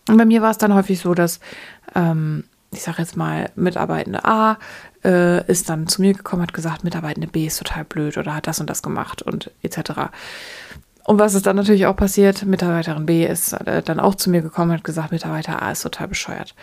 Und 0.09 0.17
bei 0.17 0.25
mir 0.25 0.43
war 0.43 0.51
es 0.51 0.59
dann 0.59 0.75
häufig 0.75 0.99
so, 0.99 1.15
dass 1.15 1.41
ähm, 1.95 2.45
ich 2.73 2.83
sage 2.83 2.99
jetzt 2.99 3.17
mal, 3.17 3.51
Mitarbeitende 3.57 4.25
A 4.25 4.59
äh, 5.05 5.45
ist 5.51 5.69
dann 5.69 5.89
zu 5.89 6.03
mir 6.03 6.13
gekommen, 6.13 6.43
hat 6.43 6.55
gesagt, 6.55 6.85
Mitarbeitende 6.85 7.27
B 7.27 7.47
ist 7.47 7.59
total 7.59 7.85
blöd 7.85 8.17
oder 8.17 8.35
hat 8.35 8.47
das 8.47 8.61
und 8.61 8.71
das 8.71 8.83
gemacht 8.83 9.23
und 9.23 9.51
etc. 9.63 10.11
Und 11.05 11.19
was 11.19 11.35
ist 11.35 11.47
dann 11.47 11.57
natürlich 11.57 11.87
auch 11.87 11.97
passiert? 11.97 12.45
Mitarbeiterin 12.45 13.07
B 13.07 13.27
ist 13.27 13.53
äh, 13.53 13.83
dann 13.83 13.99
auch 13.99 14.15
zu 14.15 14.31
mir 14.31 14.43
gekommen 14.43 14.71
und 14.71 14.79
hat 14.79 14.85
gesagt, 14.85 15.13
Mitarbeiter 15.13 15.63
A 15.63 15.73
ist 15.73 15.83
total 15.83 16.09
bescheuert. 16.09 16.55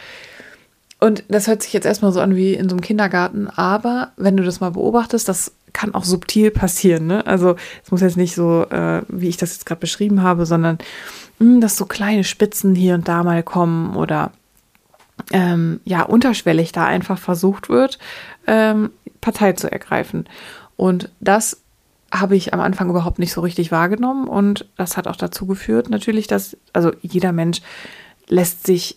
Und 1.00 1.24
das 1.28 1.48
hört 1.48 1.62
sich 1.62 1.74
jetzt 1.74 1.86
erstmal 1.86 2.12
so 2.12 2.22
an 2.22 2.36
wie 2.36 2.54
in 2.54 2.70
so 2.70 2.76
einem 2.76 2.82
Kindergarten, 2.82 3.48
aber 3.48 4.14
wenn 4.18 4.36
du 4.36 4.44
das 4.44 4.60
mal 4.60 4.72
beobachtest, 4.72 5.28
das 5.28 5.52
kann 5.74 5.94
auch 5.94 6.06
subtil 6.06 6.50
passieren. 6.50 7.06
Ne? 7.06 7.28
Also 7.28 7.56
es 7.84 7.92
muss 7.92 8.02
jetzt 8.02 8.18
nicht 8.18 8.34
so, 8.34 8.66
äh, 8.70 9.04
wie 9.08 9.28
ich 9.28 9.38
das 9.38 9.54
jetzt 9.54 9.66
gerade 9.68 9.82
beschrieben 9.82 10.24
habe, 10.24 10.48
sondern 10.48 10.80
mh, 11.38 11.54
hm, 11.54 11.62
dass 11.62 11.78
so 11.78 11.86
kleine 11.86 12.24
Spitzen 12.24 12.74
hier 12.74 12.96
und 12.96 13.08
da 13.08 13.24
mal 13.24 13.44
kommen 13.44 13.96
oder 13.96 14.32
ähm, 15.32 15.80
ja, 15.84 16.04
unterschwellig 16.04 16.72
da 16.72 16.86
einfach 16.86 17.18
versucht 17.18 17.70
wird, 17.70 18.00
ähm, 18.46 18.92
Partei 19.22 19.54
zu 19.54 19.72
ergreifen. 19.72 20.28
Und 20.76 21.10
das 21.20 21.62
habe 22.12 22.36
ich 22.36 22.54
am 22.54 22.62
Anfang 22.62 22.90
überhaupt 22.90 23.20
nicht 23.20 23.34
so 23.34 23.42
richtig 23.42 23.72
wahrgenommen 23.72 24.28
und 24.28 24.66
das 24.78 24.96
hat 24.96 25.08
auch 25.08 25.18
dazu 25.18 25.46
geführt, 25.46 25.90
natürlich, 25.90 26.28
dass, 26.28 26.56
also 26.72 26.92
jeder 27.02 27.34
Mensch 27.34 27.62
lässt 28.28 28.66
sich 28.66 28.96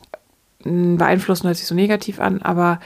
hm, 0.63 0.97
beeinflussen, 0.99 1.47
hört 1.47 1.57
sich 1.57 1.67
so 1.67 1.75
negativ 1.75 2.21
an, 2.21 2.43
aber 2.43 2.79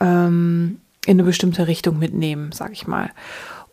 ähm, 0.00 0.80
in 1.06 1.16
eine 1.16 1.24
bestimmte 1.24 1.68
Richtung 1.68 1.98
mitnehmen, 1.98 2.52
sage 2.52 2.72
ich 2.72 2.86
mal. 2.86 3.10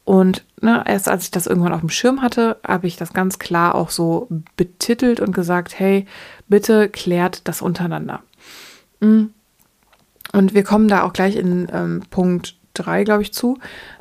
Und 0.03 0.45
ne, 0.61 0.83
erst 0.85 1.09
als 1.09 1.23
ich 1.23 1.31
das 1.31 1.47
irgendwann 1.47 1.73
auf 1.73 1.79
dem 1.79 1.89
Schirm 1.89 2.21
hatte, 2.21 2.57
habe 2.65 2.85
ich 2.85 2.95
das 2.95 3.11
ganz 3.11 3.39
klar 3.39 3.73
auch 3.73 3.89
so 3.89 4.27
betitelt 4.55 5.19
und 5.19 5.33
gesagt, 5.33 5.79
hey, 5.79 6.05
bitte 6.47 6.89
klärt 6.89 7.47
das 7.47 7.63
untereinander. 7.63 8.21
Hm. 9.05 9.29
Und 10.33 10.53
wir 10.53 10.63
kommen 10.63 10.87
da 10.87 11.03
auch 11.03 11.13
gleich 11.13 11.35
in 11.35 11.67
ähm, 11.71 12.03
Punkt 12.09 12.57
3, 12.73 13.03
glaube 13.03 13.21
ich, 13.21 13.33
zu. 13.33 13.57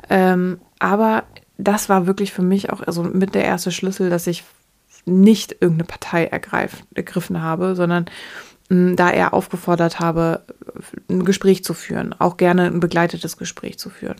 Ähm, 0.09 0.59
aber 0.79 1.23
das 1.57 1.87
war 1.87 2.07
wirklich 2.07 2.33
für 2.33 2.41
mich 2.41 2.69
auch 2.71 2.81
also 2.81 3.03
mit 3.03 3.35
der 3.35 3.45
erste 3.45 3.71
Schlüssel, 3.71 4.09
dass 4.09 4.27
ich 4.27 4.43
nicht 5.05 5.53
irgendeine 5.53 5.85
Partei 5.85 6.25
ergreif, 6.25 6.83
ergriffen 6.93 7.41
habe, 7.41 7.75
sondern 7.75 8.05
mh, 8.69 8.89
hm, 8.89 8.95
da 8.95 9.11
eher 9.11 9.33
aufgefordert 9.33 9.99
habe, 9.99 10.41
ein 11.09 11.23
Gespräch 11.25 11.63
zu 11.63 11.73
führen, 11.73 12.13
auch 12.19 12.37
gerne 12.37 12.65
ein 12.65 12.79
begleitetes 12.79 13.37
Gespräch 13.37 13.77
zu 13.79 13.89
führen. 13.89 14.17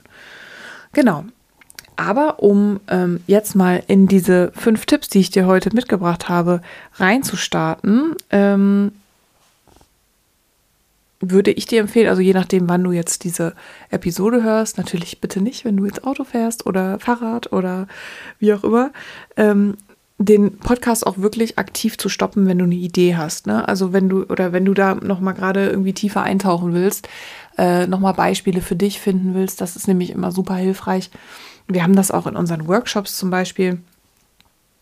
Genau. 0.93 1.25
Aber 1.97 2.43
um 2.43 2.81
ähm, 2.89 3.21
jetzt 3.25 3.55
mal 3.55 3.81
in 3.87 4.07
diese 4.07 4.51
fünf 4.53 4.85
Tipps, 4.85 5.09
die 5.09 5.19
ich 5.19 5.29
dir 5.29 5.45
heute 5.45 5.73
mitgebracht 5.73 6.27
habe, 6.27 6.61
reinzustarten, 6.95 8.15
ähm, 8.31 8.91
würde 11.31 11.51
ich 11.51 11.65
dir 11.65 11.81
empfehlen, 11.81 12.09
also 12.09 12.21
je 12.21 12.33
nachdem, 12.33 12.67
wann 12.69 12.83
du 12.83 12.91
jetzt 12.91 13.23
diese 13.23 13.53
Episode 13.89 14.43
hörst, 14.43 14.77
natürlich 14.77 15.21
bitte 15.21 15.41
nicht, 15.41 15.65
wenn 15.65 15.77
du 15.77 15.85
jetzt 15.85 16.03
Auto 16.05 16.23
fährst 16.23 16.65
oder 16.65 16.99
Fahrrad 16.99 17.51
oder 17.51 17.87
wie 18.39 18.53
auch 18.53 18.63
immer, 18.63 18.91
ähm, 19.37 19.75
den 20.17 20.57
Podcast 20.57 21.05
auch 21.05 21.17
wirklich 21.17 21.57
aktiv 21.57 21.97
zu 21.97 22.07
stoppen, 22.07 22.47
wenn 22.47 22.57
du 22.57 22.63
eine 22.63 22.75
Idee 22.75 23.15
hast. 23.15 23.47
Ne? 23.47 23.67
Also 23.67 23.91
wenn 23.91 24.07
du 24.07 24.23
oder 24.23 24.53
wenn 24.53 24.63
du 24.63 24.73
da 24.73 24.95
noch 24.95 25.19
mal 25.19 25.33
gerade 25.33 25.67
irgendwie 25.67 25.93
tiefer 25.93 26.23
eintauchen 26.23 26.73
willst, 26.73 27.09
äh, 27.57 27.85
noch 27.87 27.99
mal 27.99 28.13
Beispiele 28.13 28.61
für 28.61 28.75
dich 28.75 28.99
finden 28.99 29.33
willst, 29.33 29.59
das 29.59 29.75
ist 29.75 29.87
nämlich 29.87 30.11
immer 30.11 30.31
super 30.31 30.55
hilfreich. 30.55 31.09
Wir 31.67 31.83
haben 31.83 31.95
das 31.95 32.11
auch 32.11 32.27
in 32.27 32.35
unseren 32.35 32.67
Workshops 32.67 33.17
zum 33.17 33.29
Beispiel 33.29 33.79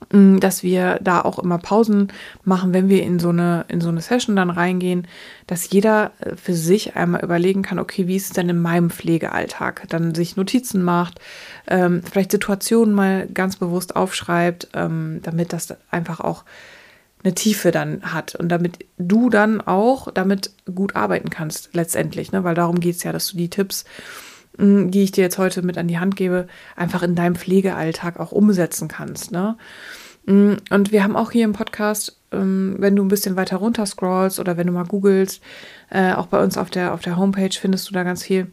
dass 0.09 0.63
wir 0.63 0.99
da 1.01 1.21
auch 1.21 1.39
immer 1.39 1.57
Pausen 1.57 2.11
machen, 2.43 2.73
wenn 2.73 2.89
wir 2.89 3.03
in 3.03 3.19
so 3.19 3.29
eine, 3.29 3.65
in 3.67 3.81
so 3.81 3.89
eine 3.89 4.01
Session 4.01 4.35
dann 4.35 4.49
reingehen, 4.49 5.07
dass 5.47 5.69
jeder 5.69 6.11
äh, 6.19 6.35
für 6.35 6.53
sich 6.53 6.95
einmal 6.95 7.23
überlegen 7.23 7.61
kann, 7.61 7.79
okay, 7.79 8.07
wie 8.07 8.15
ist 8.15 8.27
es 8.27 8.33
denn 8.33 8.49
in 8.49 8.61
meinem 8.61 8.89
Pflegealltag? 8.89 9.87
Dann 9.89 10.15
sich 10.15 10.35
Notizen 10.35 10.83
macht, 10.83 11.19
ähm, 11.67 12.01
vielleicht 12.03 12.31
Situationen 12.31 12.93
mal 12.93 13.27
ganz 13.27 13.57
bewusst 13.57 13.95
aufschreibt, 13.95 14.69
ähm, 14.73 15.19
damit 15.23 15.53
das 15.53 15.75
einfach 15.91 16.19
auch 16.19 16.43
eine 17.23 17.33
Tiefe 17.33 17.71
dann 17.71 18.01
hat 18.13 18.35
und 18.35 18.49
damit 18.49 18.85
du 18.97 19.29
dann 19.29 19.61
auch 19.61 20.11
damit 20.11 20.51
gut 20.73 20.95
arbeiten 20.95 21.29
kannst 21.29 21.69
letztendlich, 21.73 22.31
ne? 22.31 22.43
weil 22.43 22.55
darum 22.55 22.79
geht 22.79 22.97
es 22.97 23.03
ja, 23.03 23.11
dass 23.11 23.27
du 23.31 23.37
die 23.37 23.49
Tipps 23.49 23.85
die 24.57 25.03
ich 25.03 25.11
dir 25.11 25.21
jetzt 25.21 25.37
heute 25.37 25.63
mit 25.63 25.77
an 25.77 25.87
die 25.87 25.97
Hand 25.97 26.15
gebe, 26.15 26.47
einfach 26.75 27.01
in 27.01 27.15
deinem 27.15 27.35
Pflegealltag 27.35 28.19
auch 28.19 28.31
umsetzen 28.31 28.87
kannst. 28.87 29.31
Ne? 29.31 29.57
Und 30.25 30.91
wir 30.91 31.03
haben 31.03 31.15
auch 31.15 31.31
hier 31.31 31.43
im 31.43 31.53
Podcast, 31.53 32.17
ähm, 32.31 32.75
wenn 32.77 32.95
du 32.95 33.03
ein 33.03 33.09
bisschen 33.09 33.35
weiter 33.35 33.57
runter 33.57 33.85
scrollst 33.85 34.39
oder 34.39 34.55
wenn 34.55 34.67
du 34.67 34.73
mal 34.73 34.85
googelst, 34.85 35.41
äh, 35.89 36.13
auch 36.13 36.27
bei 36.27 36.41
uns 36.41 36.57
auf 36.57 36.69
der, 36.69 36.93
auf 36.93 37.01
der 37.01 37.17
Homepage 37.17 37.49
findest 37.51 37.89
du 37.89 37.93
da 37.93 38.03
ganz 38.03 38.23
viel 38.23 38.47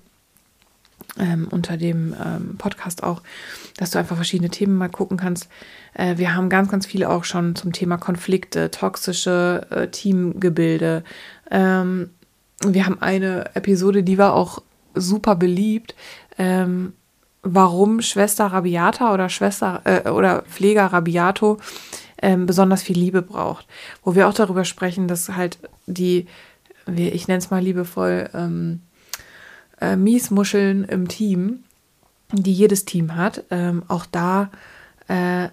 ähm, 1.18 1.46
unter 1.50 1.76
dem 1.76 2.14
ähm, 2.24 2.56
Podcast 2.58 3.04
auch, 3.04 3.22
dass 3.76 3.90
du 3.90 3.98
einfach 3.98 4.16
verschiedene 4.16 4.50
Themen 4.50 4.76
mal 4.76 4.88
gucken 4.88 5.16
kannst. 5.16 5.48
Äh, 5.94 6.18
wir 6.18 6.34
haben 6.34 6.48
ganz, 6.48 6.70
ganz 6.70 6.86
viele 6.86 7.08
auch 7.08 7.24
schon 7.24 7.54
zum 7.54 7.72
Thema 7.72 7.98
Konflikte, 7.98 8.70
toxische 8.70 9.66
äh, 9.70 9.88
Teamgebilde. 9.88 11.04
Wir 11.52 12.86
haben 12.86 13.02
eine 13.02 13.56
Episode, 13.56 14.04
die 14.04 14.18
war 14.18 14.34
auch 14.34 14.62
super 15.00 15.36
beliebt, 15.36 15.94
ähm, 16.38 16.92
warum 17.42 18.02
Schwester 18.02 18.46
Rabiata 18.46 19.12
oder 19.14 19.28
Schwester 19.28 19.82
äh, 19.84 20.10
oder 20.10 20.42
Pfleger 20.42 20.86
Rabiato 20.86 21.58
ähm, 22.22 22.46
besonders 22.46 22.82
viel 22.82 22.98
Liebe 22.98 23.22
braucht. 23.22 23.66
Wo 24.04 24.14
wir 24.14 24.28
auch 24.28 24.34
darüber 24.34 24.64
sprechen, 24.64 25.08
dass 25.08 25.30
halt 25.30 25.58
die, 25.86 26.26
ich 26.86 27.28
nenne 27.28 27.38
es 27.38 27.50
mal 27.50 27.62
liebevoll, 27.62 28.28
ähm, 28.34 28.80
äh, 29.80 29.96
Miesmuscheln 29.96 30.84
im 30.84 31.08
Team, 31.08 31.64
die 32.32 32.52
jedes 32.52 32.84
Team 32.84 33.16
hat, 33.16 33.44
ähm, 33.50 33.82
auch 33.88 34.06
da 34.06 34.50
äh, 35.08 35.48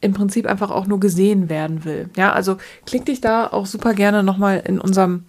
im 0.00 0.12
Prinzip 0.12 0.46
einfach 0.46 0.70
auch 0.70 0.86
nur 0.86 1.00
gesehen 1.00 1.48
werden 1.48 1.84
will. 1.84 2.10
Ja, 2.16 2.32
also 2.32 2.58
klick 2.84 3.06
dich 3.06 3.20
da 3.20 3.46
auch 3.46 3.66
super 3.66 3.94
gerne 3.94 4.22
nochmal 4.22 4.62
in 4.64 4.80
unserem 4.80 5.24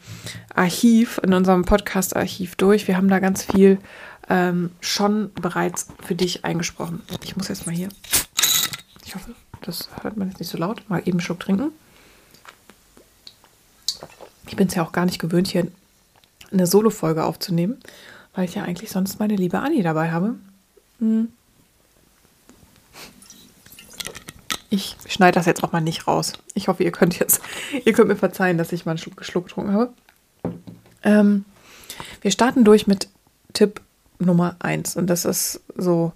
Archiv, 0.53 1.19
in 1.23 1.33
unserem 1.33 1.63
Podcast-Archiv 1.63 2.55
durch. 2.55 2.87
Wir 2.87 2.97
haben 2.97 3.07
da 3.07 3.19
ganz 3.19 3.43
viel 3.43 3.79
ähm, 4.29 4.71
schon 4.81 5.31
bereits 5.33 5.87
für 6.05 6.15
dich 6.15 6.43
eingesprochen. 6.43 7.01
Ich 7.23 7.37
muss 7.37 7.47
jetzt 7.47 7.65
mal 7.65 7.73
hier, 7.73 7.89
ich 9.05 9.15
hoffe, 9.15 9.31
das 9.61 9.89
hört 10.01 10.17
man 10.17 10.29
jetzt 10.29 10.39
nicht 10.39 10.49
so 10.49 10.57
laut, 10.57 10.83
mal 10.89 10.99
eben 10.99 11.11
einen 11.11 11.21
Schluck 11.21 11.39
trinken. 11.39 11.71
Ich 14.47 14.55
bin 14.55 14.67
es 14.67 14.75
ja 14.75 14.83
auch 14.83 14.91
gar 14.91 15.05
nicht 15.05 15.19
gewöhnt, 15.19 15.47
hier 15.47 15.67
eine 16.51 16.67
Solo-Folge 16.67 17.23
aufzunehmen, 17.23 17.77
weil 18.35 18.45
ich 18.45 18.55
ja 18.55 18.63
eigentlich 18.63 18.91
sonst 18.91 19.19
meine 19.19 19.35
liebe 19.35 19.59
Anni 19.59 19.81
dabei 19.81 20.11
habe. 20.11 20.35
Hm. 20.99 21.29
Ich 24.69 24.97
schneide 25.07 25.35
das 25.35 25.45
jetzt 25.45 25.63
auch 25.63 25.71
mal 25.71 25.81
nicht 25.81 26.07
raus. 26.07 26.33
Ich 26.53 26.67
hoffe, 26.67 26.83
ihr 26.83 26.91
könnt 26.91 27.19
jetzt, 27.19 27.41
ihr 27.85 27.93
könnt 27.93 28.09
mir 28.09 28.15
verzeihen, 28.15 28.57
dass 28.57 28.71
ich 28.71 28.85
mal 28.85 28.91
einen 28.91 28.97
Schluck, 28.97 29.23
Schluck 29.23 29.47
getrunken 29.47 29.73
habe. 29.73 29.93
Ähm, 31.03 31.45
wir 32.21 32.31
starten 32.31 32.63
durch 32.63 32.87
mit 32.87 33.07
Tipp 33.53 33.81
Nummer 34.19 34.55
eins. 34.59 34.95
Und 34.95 35.07
das 35.07 35.25
ist 35.25 35.61
so 35.75 36.11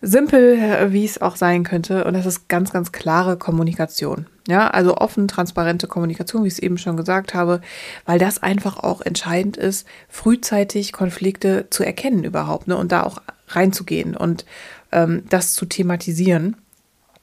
simpel, 0.00 0.92
wie 0.92 1.04
es 1.04 1.20
auch 1.20 1.36
sein 1.36 1.64
könnte. 1.64 2.04
Und 2.04 2.14
das 2.14 2.26
ist 2.26 2.48
ganz, 2.48 2.72
ganz 2.72 2.92
klare 2.92 3.36
Kommunikation. 3.36 4.26
Ja, 4.46 4.68
also 4.68 4.98
offen, 4.98 5.26
transparente 5.26 5.86
Kommunikation, 5.86 6.44
wie 6.44 6.48
ich 6.48 6.54
es 6.54 6.58
eben 6.58 6.76
schon 6.76 6.98
gesagt 6.98 7.32
habe, 7.32 7.62
weil 8.04 8.18
das 8.18 8.42
einfach 8.42 8.76
auch 8.76 9.00
entscheidend 9.00 9.56
ist, 9.56 9.86
frühzeitig 10.08 10.92
Konflikte 10.92 11.66
zu 11.70 11.82
erkennen 11.82 12.24
überhaupt 12.24 12.68
ne, 12.68 12.76
und 12.76 12.92
da 12.92 13.04
auch 13.04 13.22
reinzugehen 13.48 14.14
und 14.14 14.44
ähm, 14.92 15.24
das 15.30 15.54
zu 15.54 15.64
thematisieren. 15.64 16.56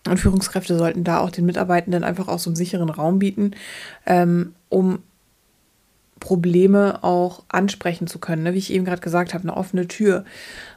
Und 0.07 0.19
Führungskräfte 0.19 0.77
sollten 0.77 1.03
da 1.03 1.19
auch 1.19 1.29
den 1.29 1.45
Mitarbeitenden 1.45 2.03
einfach 2.03 2.27
auch 2.27 2.39
so 2.39 2.49
einen 2.49 2.55
sicheren 2.55 2.89
Raum 2.89 3.19
bieten, 3.19 3.51
ähm, 4.05 4.55
um 4.69 4.99
Probleme 6.21 7.03
auch 7.03 7.43
ansprechen 7.49 8.07
zu 8.07 8.19
können. 8.19 8.43
Ne? 8.43 8.53
Wie 8.53 8.59
ich 8.59 8.71
eben 8.71 8.85
gerade 8.85 9.01
gesagt 9.01 9.33
habe, 9.33 9.43
eine 9.43 9.57
offene 9.57 9.87
Tür. 9.87 10.23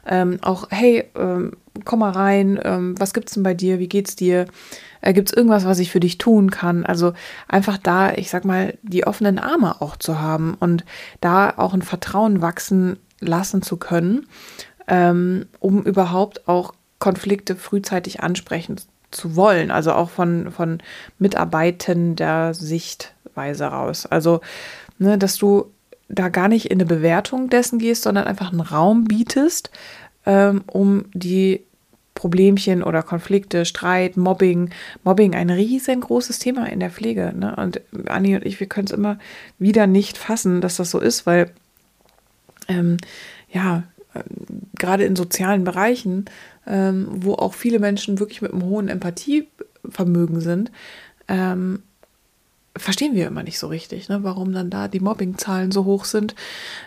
Ähm, 0.05 0.39
auch, 0.41 0.67
hey, 0.71 1.05
ähm, 1.15 1.53
komm 1.85 1.99
mal 1.99 2.11
rein, 2.11 2.59
ähm, 2.63 2.95
was 2.99 3.13
gibt's 3.13 3.33
denn 3.33 3.43
bei 3.43 3.53
dir? 3.53 3.79
Wie 3.79 3.87
geht's 3.87 4.15
dir? 4.17 4.47
Äh, 5.01 5.13
gibt's 5.13 5.31
irgendwas, 5.31 5.65
was 5.65 5.79
ich 5.79 5.91
für 5.91 5.99
dich 6.01 6.17
tun 6.17 6.51
kann? 6.51 6.85
Also 6.85 7.13
einfach 7.47 7.77
da, 7.77 8.11
ich 8.13 8.29
sag 8.29 8.43
mal, 8.43 8.77
die 8.81 9.07
offenen 9.07 9.39
Arme 9.39 9.81
auch 9.81 9.95
zu 9.95 10.19
haben 10.19 10.55
und 10.59 10.83
da 11.21 11.53
auch 11.55 11.73
ein 11.73 11.83
Vertrauen 11.83 12.41
wachsen 12.41 12.97
lassen 13.21 13.61
zu 13.61 13.77
können, 13.77 14.27
ähm, 14.87 15.45
um 15.59 15.83
überhaupt 15.83 16.47
auch 16.47 16.73
Konflikte 16.99 17.55
frühzeitig 17.55 18.21
ansprechen 18.21 18.77
zu 19.15 19.35
wollen, 19.35 19.71
also 19.71 19.93
auch 19.93 20.09
von, 20.09 20.51
von 20.51 20.79
mitarbeitender 21.19 22.53
Sichtweise 22.53 23.65
raus. 23.65 24.05
Also, 24.05 24.41
ne, 24.99 25.17
dass 25.17 25.37
du 25.37 25.71
da 26.07 26.29
gar 26.29 26.47
nicht 26.47 26.67
in 26.67 26.79
eine 26.79 26.85
Bewertung 26.85 27.49
dessen 27.49 27.79
gehst, 27.79 28.03
sondern 28.03 28.27
einfach 28.27 28.51
einen 28.51 28.61
Raum 28.61 29.05
bietest, 29.05 29.71
ähm, 30.25 30.63
um 30.67 31.05
die 31.13 31.63
Problemchen 32.13 32.81
oder 32.81 33.03
Konflikte, 33.03 33.65
Streit, 33.65 34.15
Mobbing. 34.15 34.69
Mobbing 35.03 35.35
ein 35.35 35.49
riesengroßes 35.49 36.39
Thema 36.39 36.67
in 36.67 36.79
der 36.79 36.89
Pflege. 36.89 37.33
Ne? 37.35 37.55
Und 37.55 37.81
Anni 38.07 38.35
und 38.35 38.45
ich, 38.45 38.59
wir 38.59 38.67
können 38.67 38.87
es 38.87 38.93
immer 38.93 39.19
wieder 39.59 39.85
nicht 39.85 40.17
fassen, 40.17 40.61
dass 40.61 40.77
das 40.77 40.91
so 40.91 40.99
ist, 40.99 41.25
weil 41.25 41.51
ähm, 42.67 42.97
ja, 43.51 43.83
äh, 44.13 44.23
gerade 44.79 45.03
in 45.03 45.15
sozialen 45.15 45.65
Bereichen 45.65 46.25
ähm, 46.67 47.07
wo 47.09 47.33
auch 47.33 47.53
viele 47.53 47.79
Menschen 47.79 48.19
wirklich 48.19 48.41
mit 48.41 48.51
einem 48.51 48.63
hohen 48.63 48.87
Empathievermögen 48.87 50.41
sind, 50.41 50.71
ähm, 51.27 51.83
verstehen 52.77 53.15
wir 53.15 53.27
immer 53.27 53.43
nicht 53.43 53.59
so 53.59 53.67
richtig, 53.67 54.09
ne, 54.09 54.23
warum 54.23 54.51
dann 54.53 54.69
da 54.69 54.87
die 54.87 54.99
Mobbingzahlen 54.99 55.71
so 55.71 55.85
hoch 55.85 56.05
sind. 56.05 56.35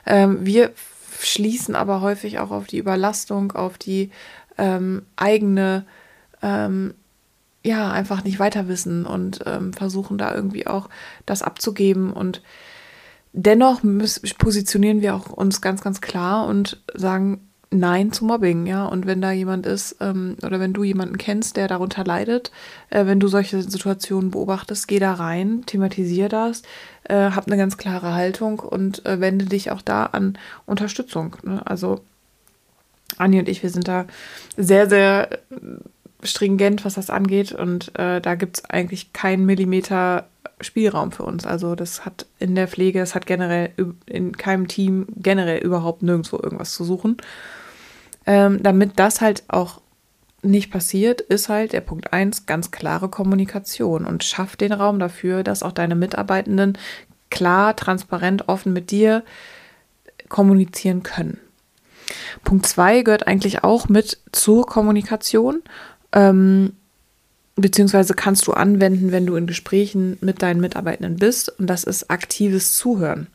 Ähm, 0.06 0.44
wir 0.44 0.73
schließen 1.20 1.75
aber 1.75 2.00
häufig 2.00 2.38
auch 2.38 2.50
auf 2.50 2.66
die 2.66 2.78
Überlastung, 2.78 3.52
auf 3.52 3.78
die 3.78 4.11
ähm, 4.56 5.02
eigene, 5.16 5.85
ähm, 6.42 6.94
ja, 7.64 7.90
einfach 7.90 8.25
nicht 8.25 8.38
weiter 8.38 8.68
wissen 8.68 9.06
und 9.06 9.40
ähm, 9.47 9.73
versuchen 9.73 10.18
da 10.18 10.35
irgendwie 10.35 10.66
auch 10.66 10.88
das 11.26 11.42
abzugeben. 11.42 12.12
Und 12.12 12.42
dennoch 13.32 13.80
positionieren 14.38 15.00
wir 15.00 15.14
auch 15.14 15.30
uns 15.30 15.61
ganz, 15.61 15.82
ganz 15.82 16.00
klar 16.00 16.47
und 16.47 16.82
sagen, 16.94 17.47
Nein 17.70 18.12
zu 18.12 18.25
Mobbing, 18.25 18.66
ja. 18.66 18.87
Und 18.87 19.06
wenn 19.06 19.20
da 19.20 19.30
jemand 19.30 19.66
ist 19.66 19.96
ähm, 20.00 20.37
oder 20.42 20.58
wenn 20.58 20.72
du 20.72 20.84
jemanden 20.84 21.18
kennst, 21.18 21.56
der 21.56 21.68
darunter 21.68 22.02
leidet, 22.02 22.50
äh, 22.88 23.04
wenn 23.04 23.20
du 23.20 23.28
solche 23.28 23.62
Situationen 23.62 24.30
beobachtest, 24.30 24.88
geh 24.88 24.98
da 24.98 25.12
rein, 25.12 25.64
thematisier 25.66 26.30
das, 26.30 26.62
äh, 27.04 27.30
hab 27.30 27.46
eine 27.46 27.58
ganz 27.58 27.76
klare 27.76 28.14
Haltung 28.14 28.58
und 28.60 29.04
äh, 29.04 29.20
wende 29.20 29.44
dich 29.44 29.70
auch 29.70 29.82
da 29.82 30.06
an 30.06 30.38
Unterstützung. 30.64 31.37
Ne? 31.42 31.60
Also 31.66 32.00
Anni 33.18 33.38
und 33.38 33.48
ich, 33.48 33.62
wir 33.62 33.70
sind 33.70 33.87
da 33.87 34.06
sehr, 34.56 34.88
sehr 34.88 35.28
stringent, 36.22 36.84
was 36.84 36.94
das 36.94 37.10
angeht. 37.10 37.52
Und 37.52 37.96
äh, 37.98 38.20
da 38.20 38.34
gibt 38.34 38.58
es 38.58 38.64
eigentlich 38.64 39.12
keinen 39.12 39.46
Millimeter 39.46 40.26
Spielraum 40.60 41.12
für 41.12 41.24
uns. 41.24 41.46
Also 41.46 41.74
das 41.74 42.04
hat 42.04 42.26
in 42.38 42.54
der 42.54 42.68
Pflege, 42.68 43.00
es 43.00 43.14
hat 43.14 43.26
generell 43.26 43.72
in 44.06 44.36
keinem 44.36 44.68
Team 44.68 45.06
generell 45.16 45.58
überhaupt 45.58 46.02
nirgendwo 46.02 46.36
irgendwas 46.36 46.72
zu 46.72 46.84
suchen. 46.84 47.16
Ähm, 48.26 48.62
damit 48.62 48.98
das 48.98 49.20
halt 49.20 49.44
auch 49.48 49.80
nicht 50.42 50.70
passiert, 50.70 51.20
ist 51.20 51.48
halt 51.48 51.72
der 51.72 51.80
Punkt 51.80 52.12
1 52.12 52.46
ganz 52.46 52.70
klare 52.70 53.08
Kommunikation 53.08 54.04
und 54.04 54.22
schafft 54.24 54.60
den 54.60 54.72
Raum 54.72 54.98
dafür, 54.98 55.42
dass 55.42 55.62
auch 55.62 55.72
deine 55.72 55.94
Mitarbeitenden 55.94 56.78
klar, 57.30 57.74
transparent, 57.76 58.48
offen 58.48 58.72
mit 58.72 58.90
dir 58.90 59.24
kommunizieren 60.28 61.02
können. 61.02 61.38
Punkt 62.44 62.66
2 62.66 63.02
gehört 63.02 63.26
eigentlich 63.26 63.64
auch 63.64 63.88
mit 63.88 64.18
zur 64.32 64.66
Kommunikation. 64.66 65.62
Ähm, 66.12 66.74
beziehungsweise 67.62 68.14
kannst 68.14 68.46
du 68.46 68.52
anwenden, 68.52 69.12
wenn 69.12 69.26
du 69.26 69.36
in 69.36 69.46
Gesprächen 69.46 70.18
mit 70.20 70.42
deinen 70.42 70.60
Mitarbeitenden 70.60 71.16
bist. 71.16 71.48
Und 71.58 71.66
das 71.66 71.84
ist 71.84 72.10
aktives 72.10 72.76
Zuhören. 72.76 73.28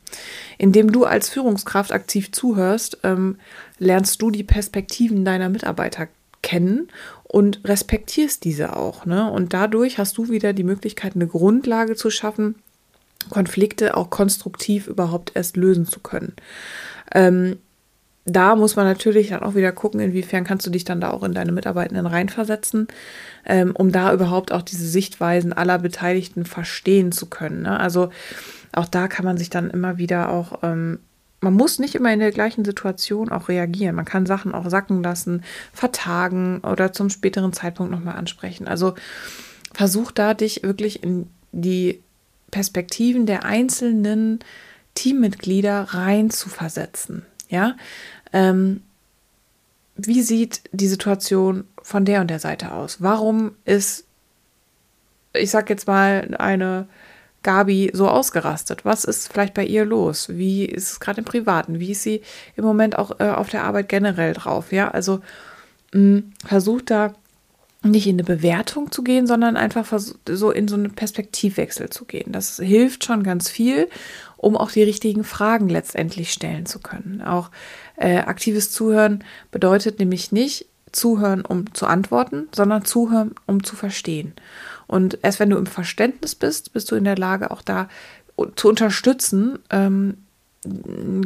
Indem 0.58 0.92
du 0.92 1.04
als 1.04 1.28
Führungskraft 1.28 1.92
aktiv 1.92 2.32
zuhörst, 2.32 2.98
ähm, 3.02 3.36
lernst 3.78 4.22
du 4.22 4.30
die 4.30 4.44
Perspektiven 4.44 5.24
deiner 5.24 5.48
Mitarbeiter 5.48 6.08
kennen 6.42 6.88
und 7.24 7.60
respektierst 7.64 8.44
diese 8.44 8.76
auch. 8.76 9.06
Ne? 9.06 9.30
Und 9.30 9.54
dadurch 9.54 9.98
hast 9.98 10.18
du 10.18 10.28
wieder 10.28 10.52
die 10.52 10.62
Möglichkeit, 10.62 11.14
eine 11.14 11.26
Grundlage 11.26 11.96
zu 11.96 12.10
schaffen, 12.10 12.56
Konflikte 13.30 13.96
auch 13.96 14.10
konstruktiv 14.10 14.86
überhaupt 14.86 15.32
erst 15.34 15.56
lösen 15.56 15.86
zu 15.86 16.00
können. 16.00 16.34
Ähm, 17.12 17.56
da 18.26 18.56
muss 18.56 18.76
man 18.76 18.86
natürlich 18.86 19.28
dann 19.28 19.42
auch 19.42 19.54
wieder 19.54 19.72
gucken, 19.72 20.00
inwiefern 20.00 20.44
kannst 20.44 20.66
du 20.66 20.70
dich 20.70 20.84
dann 20.84 21.00
da 21.00 21.10
auch 21.10 21.22
in 21.22 21.34
deine 21.34 21.52
Mitarbeitenden 21.52 22.06
reinversetzen, 22.06 22.88
ähm, 23.44 23.72
um 23.76 23.92
da 23.92 24.12
überhaupt 24.12 24.52
auch 24.52 24.62
diese 24.62 24.86
Sichtweisen 24.86 25.52
aller 25.52 25.78
Beteiligten 25.78 26.46
verstehen 26.46 27.12
zu 27.12 27.26
können. 27.26 27.62
Ne? 27.62 27.78
Also 27.78 28.08
auch 28.72 28.88
da 28.88 29.08
kann 29.08 29.24
man 29.24 29.36
sich 29.36 29.50
dann 29.50 29.70
immer 29.70 29.98
wieder 29.98 30.30
auch, 30.30 30.60
ähm, 30.62 31.00
man 31.40 31.52
muss 31.52 31.78
nicht 31.78 31.94
immer 31.94 32.12
in 32.12 32.20
der 32.20 32.32
gleichen 32.32 32.64
Situation 32.64 33.28
auch 33.28 33.48
reagieren. 33.48 33.94
Man 33.94 34.06
kann 34.06 34.24
Sachen 34.24 34.54
auch 34.54 34.70
sacken 34.70 35.02
lassen, 35.02 35.42
vertagen 35.74 36.60
oder 36.60 36.94
zum 36.94 37.10
späteren 37.10 37.52
Zeitpunkt 37.52 37.92
nochmal 37.92 38.16
ansprechen. 38.16 38.66
Also 38.66 38.94
versuch 39.74 40.10
da 40.10 40.32
dich 40.32 40.62
wirklich 40.62 41.02
in 41.02 41.28
die 41.52 42.00
Perspektiven 42.50 43.26
der 43.26 43.44
einzelnen 43.44 44.38
Teammitglieder 44.94 45.88
rein 45.90 46.30
zu 46.30 46.48
versetzen. 46.48 47.26
Ja, 47.48 47.76
ähm, 48.34 48.82
wie 49.96 50.22
sieht 50.22 50.62
die 50.72 50.88
Situation 50.88 51.64
von 51.82 52.04
der 52.04 52.20
und 52.20 52.28
der 52.28 52.40
Seite 52.40 52.72
aus? 52.72 53.00
Warum 53.00 53.52
ist, 53.64 54.04
ich 55.32 55.50
sag 55.50 55.70
jetzt 55.70 55.86
mal, 55.86 56.34
eine 56.38 56.88
Gabi 57.44 57.90
so 57.94 58.08
ausgerastet? 58.08 58.84
Was 58.84 59.04
ist 59.04 59.32
vielleicht 59.32 59.54
bei 59.54 59.64
ihr 59.64 59.84
los? 59.84 60.28
Wie 60.30 60.64
ist 60.64 60.90
es 60.90 61.00
gerade 61.00 61.20
im 61.20 61.24
Privaten? 61.24 61.78
Wie 61.78 61.92
ist 61.92 62.02
sie 62.02 62.22
im 62.56 62.64
Moment 62.64 62.98
auch 62.98 63.20
äh, 63.20 63.30
auf 63.30 63.50
der 63.50 63.62
Arbeit 63.62 63.88
generell 63.88 64.32
drauf? 64.32 64.72
Ja, 64.72 64.90
also 64.90 65.20
mh, 65.92 66.22
versucht 66.44 66.90
da 66.90 67.14
nicht 67.84 68.06
in 68.06 68.16
eine 68.16 68.24
Bewertung 68.24 68.90
zu 68.90 69.04
gehen, 69.04 69.26
sondern 69.26 69.56
einfach 69.56 69.86
so 70.26 70.50
in 70.50 70.68
so 70.68 70.74
einen 70.74 70.94
Perspektivwechsel 70.94 71.90
zu 71.90 72.06
gehen. 72.06 72.32
Das 72.32 72.56
hilft 72.56 73.04
schon 73.04 73.22
ganz 73.22 73.48
viel, 73.48 73.88
um 74.44 74.56
auch 74.56 74.70
die 74.70 74.82
richtigen 74.82 75.24
Fragen 75.24 75.68
letztendlich 75.68 76.32
stellen 76.32 76.66
zu 76.66 76.78
können. 76.78 77.22
Auch 77.22 77.50
äh, 77.96 78.18
aktives 78.18 78.70
Zuhören 78.70 79.24
bedeutet 79.50 79.98
nämlich 79.98 80.32
nicht 80.32 80.66
zuhören, 80.92 81.44
um 81.44 81.72
zu 81.74 81.86
antworten, 81.86 82.48
sondern 82.54 82.84
zuhören, 82.84 83.34
um 83.46 83.64
zu 83.64 83.74
verstehen. 83.74 84.34
Und 84.86 85.18
erst 85.22 85.40
wenn 85.40 85.50
du 85.50 85.56
im 85.56 85.66
Verständnis 85.66 86.34
bist, 86.34 86.72
bist 86.72 86.90
du 86.90 86.94
in 86.94 87.04
der 87.04 87.16
Lage, 87.16 87.50
auch 87.50 87.62
da 87.62 87.88
zu 88.56 88.68
unterstützen, 88.68 89.58
ähm, 89.70 90.18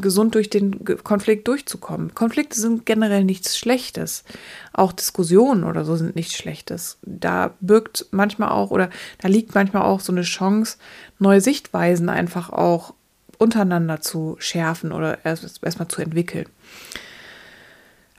gesund 0.00 0.34
durch 0.34 0.50
den 0.50 0.84
Konflikt 1.04 1.46
durchzukommen. 1.46 2.14
Konflikte 2.14 2.60
sind 2.60 2.86
generell 2.86 3.24
nichts 3.24 3.56
Schlechtes. 3.56 4.24
Auch 4.72 4.92
Diskussionen 4.92 5.64
oder 5.64 5.84
so 5.84 5.96
sind 5.96 6.16
nichts 6.16 6.34
Schlechtes. 6.34 6.98
Da 7.02 7.54
birgt 7.60 8.06
manchmal 8.10 8.50
auch 8.50 8.70
oder 8.70 8.90
da 9.20 9.28
liegt 9.28 9.54
manchmal 9.54 9.82
auch 9.82 10.00
so 10.00 10.12
eine 10.12 10.22
Chance, 10.22 10.78
neue 11.18 11.40
Sichtweisen 11.40 12.08
einfach 12.08 12.50
auch 12.50 12.94
untereinander 13.38 14.00
zu 14.00 14.36
schärfen 14.40 14.92
oder 14.92 15.24
erst 15.24 15.62
erstmal 15.62 15.88
zu 15.88 16.02
entwickeln. 16.02 16.46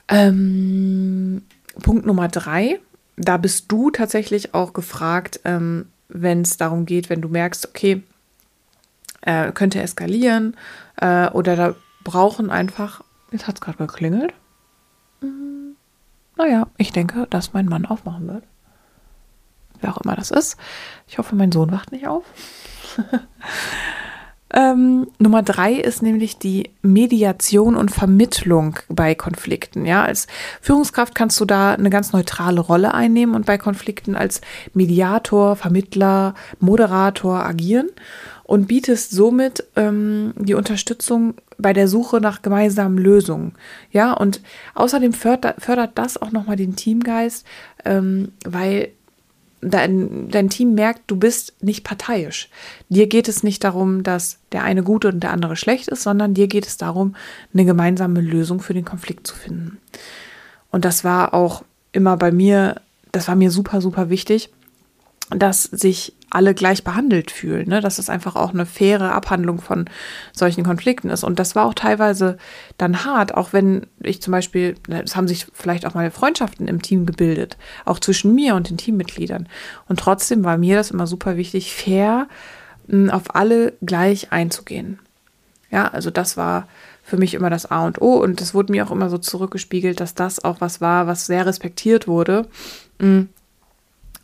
Ähm, 0.08 1.42
Punkt 1.82 2.04
Nummer 2.04 2.28
drei, 2.28 2.80
da 3.16 3.36
bist 3.36 3.70
du 3.70 3.90
tatsächlich 3.90 4.54
auch 4.54 4.72
gefragt, 4.72 5.40
ähm, 5.44 5.86
wenn 6.08 6.42
es 6.42 6.56
darum 6.56 6.86
geht, 6.86 7.10
wenn 7.10 7.20
du 7.20 7.28
merkst, 7.28 7.68
okay, 7.68 8.02
äh, 9.20 9.52
könnte 9.52 9.80
eskalieren 9.80 10.56
äh, 10.96 11.28
oder 11.28 11.54
da 11.54 11.74
brauchen 12.02 12.50
einfach, 12.50 13.02
jetzt 13.30 13.46
hat 13.46 13.56
es 13.56 13.60
gerade 13.60 13.78
geklingelt. 13.78 14.32
Hm, 15.20 15.76
naja, 16.36 16.66
ich 16.78 16.92
denke, 16.92 17.26
dass 17.30 17.52
mein 17.52 17.66
Mann 17.66 17.86
aufmachen 17.86 18.26
wird. 18.26 18.44
Wer 19.80 19.92
auch 19.92 20.00
immer 20.00 20.16
das 20.16 20.30
ist. 20.30 20.56
Ich 21.06 21.18
hoffe, 21.18 21.36
mein 21.36 21.52
Sohn 21.52 21.70
wacht 21.70 21.92
nicht 21.92 22.06
auf. 22.06 22.24
Ähm, 24.52 25.06
Nummer 25.18 25.42
drei 25.42 25.74
ist 25.74 26.02
nämlich 26.02 26.38
die 26.38 26.70
Mediation 26.82 27.76
und 27.76 27.90
Vermittlung 27.90 28.76
bei 28.88 29.14
Konflikten. 29.14 29.86
Ja, 29.86 30.02
als 30.02 30.26
Führungskraft 30.60 31.14
kannst 31.14 31.38
du 31.40 31.44
da 31.44 31.74
eine 31.74 31.90
ganz 31.90 32.12
neutrale 32.12 32.60
Rolle 32.60 32.92
einnehmen 32.92 33.34
und 33.34 33.46
bei 33.46 33.58
Konflikten 33.58 34.16
als 34.16 34.40
Mediator, 34.74 35.54
Vermittler, 35.54 36.34
Moderator 36.58 37.44
agieren 37.44 37.90
und 38.42 38.66
bietest 38.66 39.12
somit 39.12 39.64
ähm, 39.76 40.34
die 40.36 40.54
Unterstützung 40.54 41.34
bei 41.56 41.72
der 41.72 41.86
Suche 41.86 42.20
nach 42.20 42.42
gemeinsamen 42.42 42.98
Lösungen. 42.98 43.52
Ja, 43.92 44.12
und 44.12 44.40
außerdem 44.74 45.12
fördert, 45.12 45.62
fördert 45.62 45.92
das 45.94 46.20
auch 46.20 46.32
nochmal 46.32 46.56
den 46.56 46.74
Teamgeist, 46.74 47.46
ähm, 47.84 48.32
weil 48.44 48.88
dein, 49.60 50.28
dein 50.28 50.48
Team 50.48 50.74
merkt, 50.74 51.02
du 51.10 51.16
bist 51.16 51.54
nicht 51.60 51.84
parteiisch. 51.84 52.48
Dir 52.88 53.06
geht 53.06 53.28
es 53.28 53.42
nicht 53.42 53.64
darum, 53.64 54.02
dass 54.02 54.38
der 54.52 54.64
eine 54.64 54.82
gut 54.82 55.04
und 55.04 55.20
der 55.20 55.32
andere 55.32 55.56
schlecht 55.56 55.88
ist, 55.88 56.02
sondern 56.02 56.34
dir 56.34 56.48
geht 56.48 56.66
es 56.66 56.76
darum, 56.76 57.14
eine 57.52 57.64
gemeinsame 57.64 58.20
Lösung 58.20 58.60
für 58.60 58.74
den 58.74 58.84
Konflikt 58.84 59.26
zu 59.26 59.34
finden. 59.34 59.78
Und 60.70 60.84
das 60.84 61.04
war 61.04 61.34
auch 61.34 61.64
immer 61.92 62.16
bei 62.16 62.32
mir, 62.32 62.80
das 63.12 63.28
war 63.28 63.36
mir 63.36 63.50
super, 63.50 63.80
super 63.80 64.08
wichtig, 64.08 64.50
dass 65.30 65.64
sich 65.64 66.14
alle 66.30 66.54
gleich 66.54 66.84
behandelt 66.84 67.30
fühlen, 67.30 67.68
ne? 67.68 67.80
dass 67.80 67.98
es 67.98 68.08
einfach 68.08 68.36
auch 68.36 68.54
eine 68.54 68.64
faire 68.64 69.12
Abhandlung 69.12 69.60
von 69.60 69.86
solchen 70.32 70.64
Konflikten 70.64 71.10
ist. 71.10 71.24
Und 71.24 71.38
das 71.38 71.56
war 71.56 71.66
auch 71.66 71.74
teilweise 71.74 72.38
dann 72.78 73.04
hart, 73.04 73.34
auch 73.34 73.52
wenn 73.52 73.86
ich 74.00 74.22
zum 74.22 74.32
Beispiel, 74.32 74.76
es 74.88 75.16
haben 75.16 75.28
sich 75.28 75.46
vielleicht 75.52 75.86
auch 75.86 75.94
mal 75.94 76.10
Freundschaften 76.10 76.68
im 76.68 76.82
Team 76.82 77.04
gebildet, 77.04 77.56
auch 77.84 77.98
zwischen 77.98 78.34
mir 78.34 78.54
und 78.54 78.70
den 78.70 78.76
Teammitgliedern. 78.76 79.48
Und 79.88 79.98
trotzdem 79.98 80.44
war 80.44 80.56
mir 80.56 80.76
das 80.76 80.92
immer 80.92 81.06
super 81.06 81.36
wichtig, 81.36 81.74
fair 81.74 82.28
hm, 82.88 83.10
auf 83.10 83.34
alle 83.34 83.72
gleich 83.82 84.32
einzugehen. 84.32 85.00
Ja, 85.70 85.88
also 85.88 86.10
das 86.10 86.36
war 86.36 86.68
für 87.02 87.16
mich 87.16 87.34
immer 87.34 87.50
das 87.50 87.66
A 87.70 87.86
und 87.86 88.00
O 88.00 88.14
und 88.16 88.40
es 88.40 88.54
wurde 88.54 88.72
mir 88.72 88.86
auch 88.86 88.90
immer 88.92 89.10
so 89.10 89.18
zurückgespiegelt, 89.18 89.98
dass 89.98 90.14
das 90.14 90.44
auch 90.44 90.60
was 90.60 90.80
war, 90.80 91.06
was 91.08 91.26
sehr 91.26 91.44
respektiert 91.44 92.06
wurde, 92.06 92.46
hm, 93.00 93.28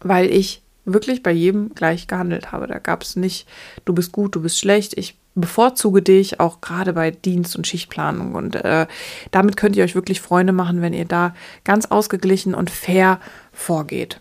weil 0.01 0.31
ich 0.31 0.63
wirklich 0.87 1.23
bei 1.23 1.33
jedem 1.33 1.75
gleich 1.75 2.07
gehandelt 2.07 2.53
habe. 2.53 2.67
Da 2.67 2.79
gab 2.79 3.03
es 3.03 3.17
nicht, 3.17 3.47
du 3.85 3.93
bist 3.93 4.13
gut, 4.13 4.35
du 4.35 4.41
bist 4.41 4.59
schlecht, 4.59 4.97
ich 4.97 5.19
bevorzuge 5.35 6.01
dich, 6.01 6.41
auch 6.41 6.61
gerade 6.61 6.95
bei 6.95 7.11
Dienst- 7.11 7.57
und 7.57 7.67
Schichtplanung. 7.67 8.35
Und 8.35 8.57
äh, 8.57 8.87
damit 9.31 9.57
könnt 9.57 9.77
ihr 9.77 9.85
euch 9.85 9.95
wirklich 9.95 10.21
Freunde 10.21 10.53
machen, 10.53 10.81
wenn 10.81 10.95
ihr 10.95 11.05
da 11.05 11.35
ganz 11.65 11.87
ausgeglichen 11.87 12.55
und 12.55 12.71
fair 12.71 13.21
vorgeht. 13.53 14.21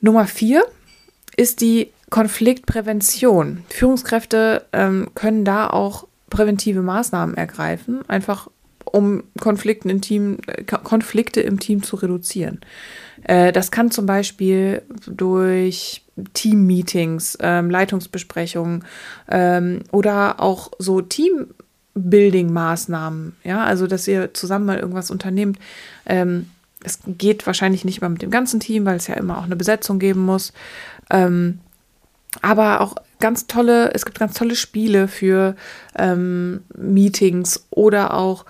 Nummer 0.00 0.26
vier 0.26 0.64
ist 1.36 1.60
die 1.60 1.90
Konfliktprävention. 2.10 3.64
Führungskräfte 3.70 4.66
ähm, 4.72 5.10
können 5.14 5.44
da 5.44 5.68
auch 5.68 6.06
präventive 6.30 6.82
Maßnahmen 6.82 7.36
ergreifen, 7.36 8.08
einfach 8.08 8.48
um 8.86 9.24
Konflikten 9.40 9.90
im 9.90 10.00
Team, 10.00 10.38
Konflikte 10.66 11.40
im 11.40 11.60
Team 11.60 11.82
zu 11.82 11.96
reduzieren. 11.96 12.60
Äh, 13.24 13.52
das 13.52 13.70
kann 13.70 13.90
zum 13.90 14.06
Beispiel 14.06 14.80
durch 15.06 16.02
Team-Meetings, 16.34 17.38
ähm, 17.40 17.70
Leitungsbesprechungen 17.70 18.84
ähm, 19.28 19.80
oder 19.92 20.40
auch 20.40 20.70
so 20.78 21.02
Team-Building-Maßnahmen, 21.02 23.36
ja, 23.44 23.62
also 23.64 23.86
dass 23.86 24.08
ihr 24.08 24.32
zusammen 24.32 24.64
mal 24.66 24.78
irgendwas 24.78 25.10
unternehmt. 25.10 25.58
Ähm, 26.06 26.48
es 26.84 27.00
geht 27.06 27.46
wahrscheinlich 27.46 27.84
nicht 27.84 28.00
mal 28.00 28.08
mit 28.08 28.22
dem 28.22 28.30
ganzen 28.30 28.60
Team, 28.60 28.86
weil 28.86 28.96
es 28.96 29.08
ja 29.08 29.14
immer 29.14 29.38
auch 29.38 29.44
eine 29.44 29.56
Besetzung 29.56 29.98
geben 29.98 30.20
muss. 30.20 30.52
Aber 32.42 32.80
auch 32.80 32.94
ganz 33.18 33.48
tolle, 33.48 33.92
es 33.92 34.04
gibt 34.04 34.20
ganz 34.20 34.34
tolle 34.34 34.54
Spiele 34.54 35.08
für 35.08 35.56
Meetings 36.76 37.66
oder 37.70 38.14
auch 38.14 38.44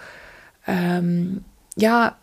ähm, 0.66 1.44
ja, 1.76 2.16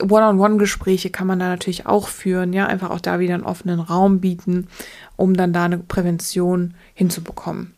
One-on-One-Gespräche 0.00 1.10
kann 1.10 1.26
man 1.26 1.38
da 1.38 1.48
natürlich 1.48 1.86
auch 1.86 2.08
führen, 2.08 2.52
ja, 2.52 2.66
einfach 2.66 2.90
auch 2.90 3.00
da 3.00 3.18
wieder 3.18 3.34
einen 3.34 3.44
offenen 3.44 3.80
Raum 3.80 4.20
bieten, 4.20 4.68
um 5.16 5.34
dann 5.34 5.52
da 5.52 5.64
eine 5.64 5.78
Prävention 5.78 6.74
hinzubekommen. 6.94 7.74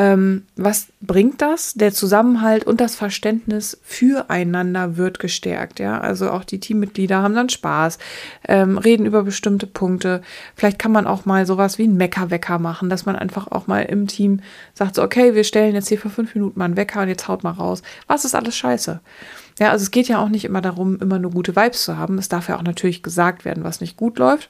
Ähm, 0.00 0.46
was 0.56 0.86
bringt 1.02 1.42
das? 1.42 1.74
Der 1.74 1.92
Zusammenhalt 1.92 2.64
und 2.64 2.80
das 2.80 2.94
Verständnis 2.94 3.78
füreinander 3.82 4.96
wird 4.96 5.18
gestärkt. 5.18 5.78
Ja, 5.78 6.00
also 6.00 6.30
auch 6.30 6.44
die 6.44 6.58
Teammitglieder 6.58 7.20
haben 7.20 7.34
dann 7.34 7.50
Spaß, 7.50 7.98
ähm, 8.48 8.78
reden 8.78 9.04
über 9.04 9.24
bestimmte 9.24 9.66
Punkte. 9.66 10.22
Vielleicht 10.56 10.78
kann 10.78 10.90
man 10.90 11.06
auch 11.06 11.26
mal 11.26 11.44
sowas 11.44 11.76
wie 11.76 11.86
ein 11.86 11.98
Meckerwecker 11.98 12.58
machen, 12.58 12.88
dass 12.88 13.04
man 13.04 13.14
einfach 13.14 13.48
auch 13.48 13.66
mal 13.66 13.82
im 13.82 14.06
Team 14.06 14.40
sagt 14.72 14.94
so, 14.94 15.02
okay, 15.02 15.34
wir 15.34 15.44
stellen 15.44 15.74
jetzt 15.74 15.88
hier 15.88 15.98
für 15.98 16.08
fünf 16.08 16.34
Minuten 16.34 16.58
mal 16.58 16.64
einen 16.64 16.78
Wecker 16.78 17.02
und 17.02 17.08
jetzt 17.08 17.28
haut 17.28 17.44
mal 17.44 17.50
raus. 17.50 17.82
Was 18.06 18.24
ist 18.24 18.34
alles 18.34 18.56
scheiße? 18.56 19.00
Ja, 19.58 19.70
also 19.70 19.82
es 19.82 19.90
geht 19.90 20.08
ja 20.08 20.18
auch 20.18 20.30
nicht 20.30 20.46
immer 20.46 20.62
darum, 20.62 20.98
immer 20.98 21.18
nur 21.18 21.32
gute 21.32 21.54
Vibes 21.54 21.84
zu 21.84 21.98
haben. 21.98 22.16
Es 22.16 22.30
darf 22.30 22.48
ja 22.48 22.56
auch 22.56 22.62
natürlich 22.62 23.02
gesagt 23.02 23.44
werden, 23.44 23.64
was 23.64 23.82
nicht 23.82 23.98
gut 23.98 24.18
läuft. 24.18 24.48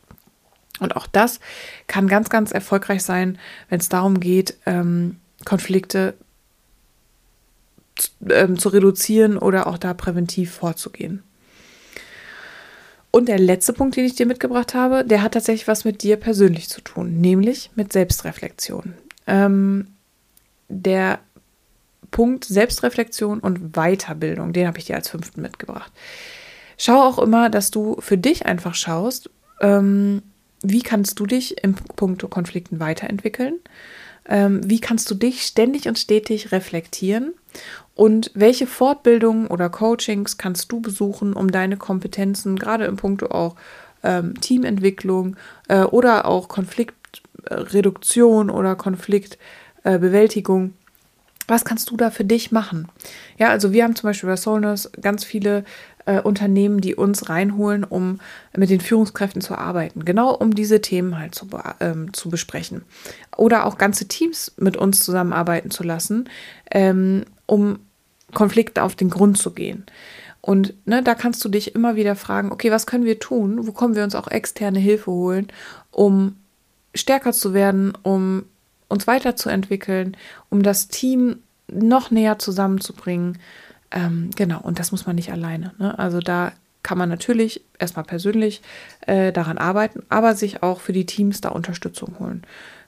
Und 0.79 0.95
auch 0.95 1.09
das 1.09 1.41
kann 1.89 2.07
ganz, 2.07 2.31
ganz 2.31 2.53
erfolgreich 2.53 3.03
sein, 3.03 3.37
wenn 3.69 3.81
es 3.81 3.89
darum 3.89 4.21
geht, 4.21 4.57
ähm, 4.65 5.20
Konflikte 5.45 6.15
ähm, 8.29 8.59
zu 8.59 8.69
reduzieren 8.71 9.39
oder 9.39 9.67
auch 9.67 9.79
da 9.79 9.95
präventiv 9.95 10.53
vorzugehen. 10.53 11.23
Und 13.11 13.29
der 13.29 13.39
letzte 13.39 13.73
Punkt, 13.73 13.97
den 13.97 14.05
ich 14.05 14.15
dir 14.15 14.27
mitgebracht 14.27 14.75
habe, 14.75 15.05
der 15.05 15.23
hat 15.23 15.33
tatsächlich 15.33 15.67
was 15.67 15.85
mit 15.85 16.03
dir 16.03 16.17
persönlich 16.17 16.69
zu 16.69 16.81
tun, 16.81 17.21
nämlich 17.21 17.71
mit 17.75 17.93
Selbstreflexion. 17.93 18.95
Ähm, 19.27 19.89
der 20.69 21.19
Punkt 22.13 22.45
Selbstreflexion 22.45 23.41
und 23.41 23.73
Weiterbildung, 23.73 24.53
den 24.53 24.67
habe 24.67 24.79
ich 24.79 24.85
dir 24.85 24.97
als 24.97 25.09
fünften 25.09 25.43
mitgebracht. 25.43 25.93
Schau 26.77 27.03
auch 27.03 27.19
immer, 27.19 27.51
dass 27.51 27.71
du 27.71 27.97
für 28.01 28.17
dich 28.17 28.47
einfach 28.47 28.75
schaust, 28.75 29.29
ähm, 29.61 30.23
wie 30.63 30.83
kannst 30.83 31.19
du 31.19 31.27
dich 31.27 31.63
im 31.65 31.75
Punkt 31.75 32.29
Konflikten 32.31 32.81
weiterentwickeln 32.81 33.55
wie 34.29 34.81
kannst 34.81 35.11
du 35.11 35.15
dich 35.15 35.43
ständig 35.43 35.89
und 35.89 35.99
stetig 35.99 36.53
reflektieren 36.53 37.35
und 37.95 38.31
welche 38.35 38.67
Fortbildungen 38.67 39.49
oder 39.49 39.69
Coachings 39.69 40.39
kannst 40.39 40.73
du 40.73 40.81
besuchen, 40.81 41.35
um 41.35 41.51
deine 41.51 41.77
Kompetenzen, 41.77 42.59
gerade 42.59 42.87
im 42.87 42.97
Punkt 42.97 43.31
auch 43.31 43.57
ähm, 44.03 44.41
Teamentwicklung 44.41 45.37
äh, 45.69 45.83
oder 45.83 46.25
auch 46.25 46.49
Konfliktreduktion 46.49 48.49
oder 48.49 48.75
Konfliktbewältigung, 48.75 50.69
äh, 50.69 50.71
was 51.47 51.65
kannst 51.65 51.91
du 51.91 51.97
da 51.97 52.11
für 52.11 52.25
dich 52.25 52.53
machen? 52.53 52.89
Ja, 53.37 53.49
also 53.49 53.73
wir 53.73 53.85
haben 53.85 53.97
zum 53.97 54.09
Beispiel 54.09 54.29
bei 54.29 54.37
Solners 54.37 54.91
ganz 55.01 55.25
viele 55.25 55.65
äh, 56.07 56.21
Unternehmen, 56.21 56.81
die 56.81 56.95
uns 56.95 57.29
reinholen, 57.29 57.85
um 57.85 58.21
mit 58.57 58.71
den 58.71 58.81
Führungskräften 58.81 59.43
zu 59.43 59.57
arbeiten. 59.57 60.05
Genau 60.05 60.35
um 60.35 60.55
diese 60.55 60.81
Themen 60.81 61.19
halt 61.19 61.35
zu, 61.35 61.49
ähm, 61.81 62.13
zu 62.13 62.29
besprechen. 62.31 62.83
Oder 63.37 63.67
auch 63.67 63.79
ganze 63.79 64.09
Teams 64.09 64.53
mit 64.57 64.77
uns 64.77 65.05
zusammenarbeiten 65.05 65.71
zu 65.71 65.83
lassen, 65.83 66.29
ähm, 66.71 67.25
um 67.47 67.79
Konflikte 68.33 68.83
auf 68.83 68.95
den 68.95 69.11
Grund 69.11 69.39
zu 69.39 69.53
gehen. 69.53 69.85
Und 70.41 70.75
ne, 70.87 71.03
da 71.03 71.15
kannst 71.15 71.45
du 71.45 71.49
dich 71.49 71.75
immer 71.75 71.97
wieder 71.97 72.17
fragen, 72.17 72.53
okay, 72.53 72.71
was 72.71 72.87
können 72.87 73.05
wir 73.05 73.19
tun? 73.19 73.67
Wo 73.67 73.73
können 73.73 73.95
wir 73.95 74.05
uns 74.05 74.15
auch 74.15 74.29
externe 74.29 74.79
Hilfe 74.79 75.11
holen, 75.11 75.49
um 75.91 76.37
stärker 76.95 77.33
zu 77.33 77.53
werden, 77.53 77.93
um 78.03 78.45
uns 78.89 79.07
weiterzuentwickeln, 79.07 80.17
um 80.49 80.63
das 80.63 80.89
Team 80.89 81.39
noch 81.73 82.11
näher 82.11 82.39
zusammenzubringen. 82.39 83.39
Ähm, 83.91 84.31
genau, 84.37 84.61
und 84.61 84.79
das 84.79 84.93
muss 84.93 85.07
man 85.07 85.17
nicht 85.17 85.33
alleine. 85.33 85.73
Ne? 85.79 85.99
Also 85.99 86.21
da 86.21 86.53
kann 86.83 86.99
man 86.99 87.09
natürlich 87.09 87.63
erstmal 87.79 88.05
persönlich 88.05 88.63
äh, 89.07 89.33
daran 89.33 89.59
arbeiten, 89.59 90.03
aber 90.09 90.35
sich 90.35 90.63
auch 90.63 90.81
für 90.81 90.93
die 90.93 91.07
Teams 91.07 91.41
da 91.41 91.51
Unterstützung 91.51 92.19
holen. 92.19 92.43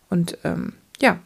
Und 0.09 0.39
ähm, 0.45 0.75
ja, 1.01 1.19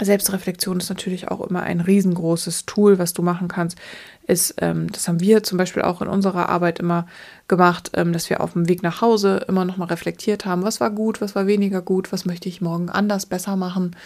Selbstreflexion 0.00 0.78
ist 0.78 0.90
natürlich 0.90 1.28
auch 1.28 1.40
immer 1.40 1.62
ein 1.62 1.80
riesengroßes 1.80 2.66
Tool, 2.66 2.98
was 2.98 3.14
du 3.14 3.22
machen 3.22 3.48
kannst. 3.48 3.78
Ist, 4.26 4.54
ähm, 4.58 4.92
das 4.92 5.08
haben 5.08 5.20
wir 5.20 5.42
zum 5.42 5.58
Beispiel 5.58 5.82
auch 5.82 6.02
in 6.02 6.08
unserer 6.08 6.48
Arbeit 6.48 6.78
immer 6.78 7.06
gemacht, 7.48 7.90
ähm, 7.94 8.12
dass 8.12 8.30
wir 8.30 8.40
auf 8.40 8.52
dem 8.52 8.68
Weg 8.68 8.82
nach 8.82 9.00
Hause 9.00 9.44
immer 9.48 9.64
nochmal 9.64 9.88
reflektiert 9.88 10.44
haben, 10.44 10.62
was 10.62 10.80
war 10.80 10.90
gut, 10.90 11.20
was 11.20 11.34
war 11.34 11.46
weniger 11.46 11.82
gut, 11.82 12.12
was 12.12 12.26
möchte 12.26 12.48
ich 12.48 12.60
morgen 12.60 12.90
anders, 12.90 13.26
besser 13.26 13.56
machen. 13.56 13.96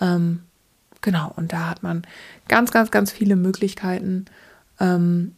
Ähm, 0.00 0.40
genau, 1.04 1.32
und 1.36 1.52
da 1.52 1.68
hat 1.68 1.84
man 1.84 2.02
ganz, 2.48 2.72
ganz, 2.72 2.90
ganz 2.90 3.12
viele 3.12 3.36
Möglichkeiten, 3.36 4.24
ähm, 4.80 5.36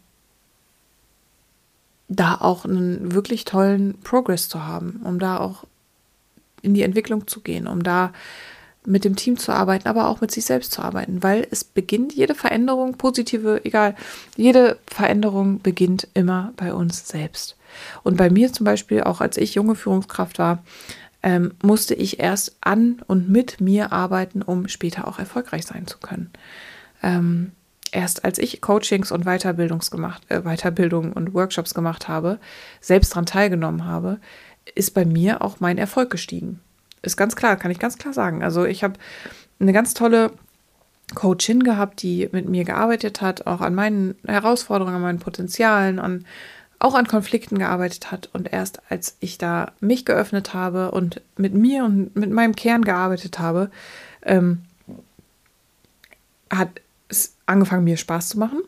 da 2.09 2.37
auch 2.37 2.65
einen 2.65 3.13
wirklich 3.13 3.45
tollen 3.45 3.99
Progress 4.01 4.49
zu 4.49 4.65
haben, 4.65 5.01
um 5.05 5.19
da 5.19 5.39
auch 5.39 5.65
in 6.63 6.73
die 6.73 6.83
Entwicklung 6.83 7.27
zu 7.27 7.41
gehen, 7.41 7.67
um 7.67 7.83
da 7.83 8.13
mit 8.87 9.05
dem 9.05 9.17
Team 9.17 9.37
zu 9.37 9.53
arbeiten, 9.53 9.89
aber 9.89 10.09
auch 10.09 10.21
mit 10.21 10.31
sich 10.31 10.45
selbst 10.45 10.71
zu 10.71 10.81
arbeiten, 10.81 11.25
weil 11.25 11.45
es 11.51 11.65
beginnt, 11.65 12.15
jede 12.15 12.37
Veränderung, 12.37 12.95
positive, 12.95 13.65
egal, 13.65 13.97
jede 14.37 14.79
Veränderung 14.87 15.61
beginnt 15.61 16.07
immer 16.15 16.53
bei 16.57 16.73
uns 16.73 17.09
selbst. 17.09 17.57
Und 18.05 18.17
bei 18.17 18.31
mir 18.31 18.53
zum 18.53 18.65
Beispiel, 18.65 19.03
auch 19.03 19.21
als 19.21 19.37
ich 19.37 19.57
junge 19.57 19.75
Führungskraft 19.75 20.39
war, 20.39 20.63
ähm, 21.27 21.55
musste 21.61 21.93
ich 21.93 22.21
erst 22.21 22.57
an 22.61 23.03
und 23.09 23.29
mit 23.29 23.61
mir 23.61 23.93
arbeiten, 23.93 24.43
um 24.43 24.69
später 24.69 25.09
auch 25.09 25.19
erfolgreich 25.19 25.67
sein 25.67 25.89
zu 25.89 25.99
können. 25.99 26.31
Ähm, 27.03 27.51
erst 27.91 28.25
als 28.25 28.39
ich 28.39 28.61
Coachings 28.61 29.11
und 29.11 29.25
Weiterbildungs 29.25 29.91
gemacht, 29.91 30.23
äh, 30.29 30.43
Weiterbildung 30.43 31.13
und 31.13 31.35
Workshops 31.35 31.75
gemacht 31.75 32.07
habe, 32.07 32.39
selbst 32.81 33.11
daran 33.11 33.27
teilgenommen 33.27 33.87
habe, 33.87 34.21
ist 34.77 34.95
bei 34.95 35.05
mir 35.05 35.43
auch 35.43 35.59
mein 35.59 35.79
Erfolg 35.79 36.11
gestiegen. 36.11 36.61
Ist 37.03 37.17
ganz 37.17 37.35
klar, 37.35 37.57
kann 37.57 37.73
ich 37.73 37.81
ganz 37.81 37.99
klar 37.99 38.15
sagen. 38.15 38.45
Also 38.45 38.65
ich 38.65 38.85
habe 38.85 38.95
eine 39.59 39.73
ganz 39.73 39.95
tolle 39.95 40.31
Coachin 41.17 41.65
gehabt, 41.65 42.03
die 42.03 42.29
mit 42.31 42.49
mir 42.49 42.63
gearbeitet 42.63 43.21
hat, 43.21 43.49
auch 43.49 43.63
an 43.63 43.75
meinen 43.75 44.15
Herausforderungen, 44.25 44.95
an 44.95 45.03
meinen 45.03 45.19
Potenzialen, 45.19 45.99
an, 45.99 46.25
auch 46.79 46.95
an 46.95 47.07
Konflikten 47.07 47.59
gearbeitet 47.59 48.11
hat. 48.11 48.29
Und 48.33 48.53
erst 48.53 48.81
als 48.91 49.17
ich 49.21 49.39
da 49.39 49.73
mich 49.81 50.05
geöffnet 50.05 50.55
habe 50.55 50.91
und 50.91 51.21
mit 51.37 51.55
mir 51.55 51.85
und 51.85 52.15
mit 52.17 52.31
meinem 52.31 52.55
Kern 52.55 52.83
gearbeitet 52.85 53.39
habe, 53.39 53.71
ähm, 54.23 54.63
hat 56.51 56.81
es 57.09 57.35
angefangen, 57.47 57.85
mir 57.85 57.97
Spaß 57.97 58.29
zu 58.29 58.39
machen. 58.39 58.61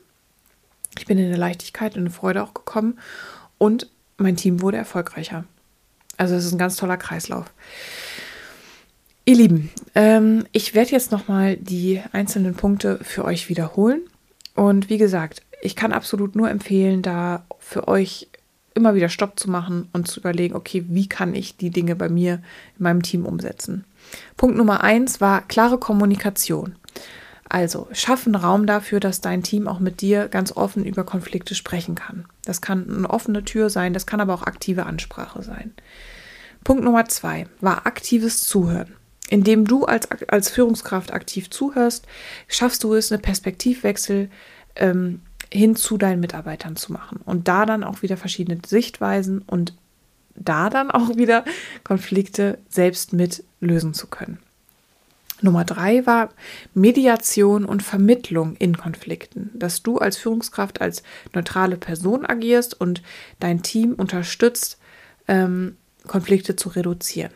Ich 0.97 1.07
bin 1.07 1.19
in 1.19 1.27
eine 1.27 1.37
Leichtigkeit 1.37 1.95
und 1.95 2.01
eine 2.01 2.11
Freude 2.11 2.43
auch 2.43 2.55
gekommen 2.55 2.99
und 3.59 3.89
mein 4.17 4.37
Team 4.37 4.61
wurde 4.61 4.77
erfolgreicher. 4.77 5.45
Also 6.17 6.35
es 6.35 6.45
ist 6.45 6.53
ein 6.53 6.59
ganz 6.59 6.77
toller 6.77 6.97
Kreislauf. 6.97 7.47
Ihr 9.25 9.37
Lieben, 9.37 9.71
ähm, 9.95 10.47
ich 10.53 10.75
werde 10.75 10.91
jetzt 10.91 11.13
nochmal 11.13 11.57
die 11.57 12.03
einzelnen 12.13 12.55
Punkte 12.55 12.99
für 13.03 13.25
euch 13.25 13.49
wiederholen. 13.49 14.01
Und 14.55 14.89
wie 14.89 14.99
gesagt, 14.99 15.43
ich 15.61 15.77
kann 15.77 15.93
absolut 15.93 16.37
nur 16.37 16.51
empfehlen, 16.51 17.03
da 17.03 17.45
für 17.59 17.89
euch 17.89 18.29
immer 18.75 18.95
wieder 18.95 19.09
Stopp 19.09 19.39
zu 19.39 19.51
machen 19.51 19.89
und 19.93 20.07
zu 20.07 20.21
überlegen, 20.21 20.55
okay, 20.55 20.85
wie 20.89 21.09
kann 21.09 21.35
ich 21.35 21.57
die 21.57 21.71
Dinge 21.71 21.97
bei 21.97 22.09
mir 22.09 22.35
in 22.79 22.85
meinem 22.85 23.03
Team 23.03 23.27
umsetzen. 23.27 23.85
Punkt 24.37 24.57
Nummer 24.57 24.83
eins 24.83 25.21
war 25.21 25.43
klare 25.43 25.79
Kommunikation. 25.79 26.77
Also 27.49 27.89
schaffen 27.93 28.35
Raum 28.35 28.67
dafür, 28.67 29.01
dass 29.01 29.21
dein 29.21 29.43
Team 29.43 29.69
auch 29.69 29.81
mit 29.81 30.01
dir 30.01 30.29
ganz 30.29 30.53
offen 30.53 30.85
über 30.85 31.05
Konflikte 31.05 31.55
sprechen 31.55 31.95
kann. 31.95 32.27
Das 32.45 32.61
kann 32.61 32.89
eine 32.89 33.11
offene 33.11 33.45
Tür 33.45 33.71
sein, 33.71 33.95
das 33.95 34.07
kann 34.07 34.21
aber 34.21 34.35
auch 34.35 34.43
aktive 34.43 34.87
Ansprache 34.87 35.43
sein. 35.43 35.73
Punkt 36.63 36.85
Nummer 36.85 37.07
zwei 37.07 37.47
war 37.61 37.87
aktives 37.87 38.41
Zuhören. 38.41 38.95
Indem 39.31 39.67
du 39.67 39.85
als, 39.85 40.09
als 40.29 40.51
Führungskraft 40.51 41.13
aktiv 41.13 41.51
zuhörst, 41.51 42.07
schaffst 42.49 42.85
du 42.85 42.95
es, 42.95 43.13
einen 43.13 43.23
Perspektivwechsel 43.23 44.31
ähm, 44.77 45.21
hin 45.53 45.77
zu 45.77 45.99
deinen 45.99 46.21
Mitarbeitern 46.21 46.77
zu 46.77 46.93
machen 46.93 47.21
und 47.25 47.49
da 47.49 47.67
dann 47.67 47.85
auch 47.85 48.03
wieder 48.03 48.17
verschiedene 48.17 48.61
Sichtweisen 48.67 49.43
und 49.47 49.75
da 50.35 50.71
dann 50.71 50.91
auch 50.91 51.17
wieder 51.17 51.45
Konflikte 51.85 52.59
selbst 52.69 53.13
mit 53.13 53.45
lösen 53.61 53.95
zu 53.95 54.07
können. 54.07 54.39
Nummer 55.41 55.65
drei 55.65 56.05
war 56.05 56.31
Mediation 56.75 57.65
und 57.65 57.83
Vermittlung 57.83 58.57
in 58.57 58.77
Konflikten, 58.77 59.51
dass 59.55 59.83
du 59.83 59.99
als 59.99 60.17
Führungskraft 60.17 60.81
als 60.81 61.03
neutrale 61.33 61.77
Person 61.77 62.27
agierst 62.27 62.81
und 62.81 63.03
dein 63.39 63.63
Team 63.63 63.95
unterstützt, 63.95 64.79
ähm, 65.29 65.77
Konflikte 66.07 66.57
zu 66.57 66.71
reduzieren. 66.71 67.33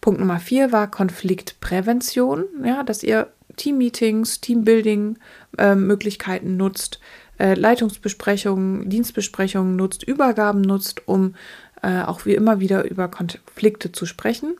Punkt 0.00 0.20
Nummer 0.20 0.38
vier 0.38 0.70
war 0.70 0.90
Konfliktprävention, 0.90 2.44
ja, 2.64 2.84
dass 2.84 3.02
ihr 3.02 3.32
Teammeetings, 3.60 4.40
Teambuilding-Möglichkeiten 4.40 6.46
ähm, 6.46 6.54
äh, 6.54 6.56
nutzt, 6.56 6.98
äh, 7.38 7.54
Leitungsbesprechungen, 7.54 8.88
Dienstbesprechungen 8.88 9.76
nutzt, 9.76 10.02
Übergaben 10.02 10.62
nutzt, 10.62 11.06
um 11.06 11.34
äh, 11.82 12.00
auch 12.02 12.24
wie 12.24 12.34
immer 12.34 12.60
wieder 12.60 12.90
über 12.90 13.08
Konflikte 13.08 13.92
zu 13.92 14.06
sprechen 14.06 14.56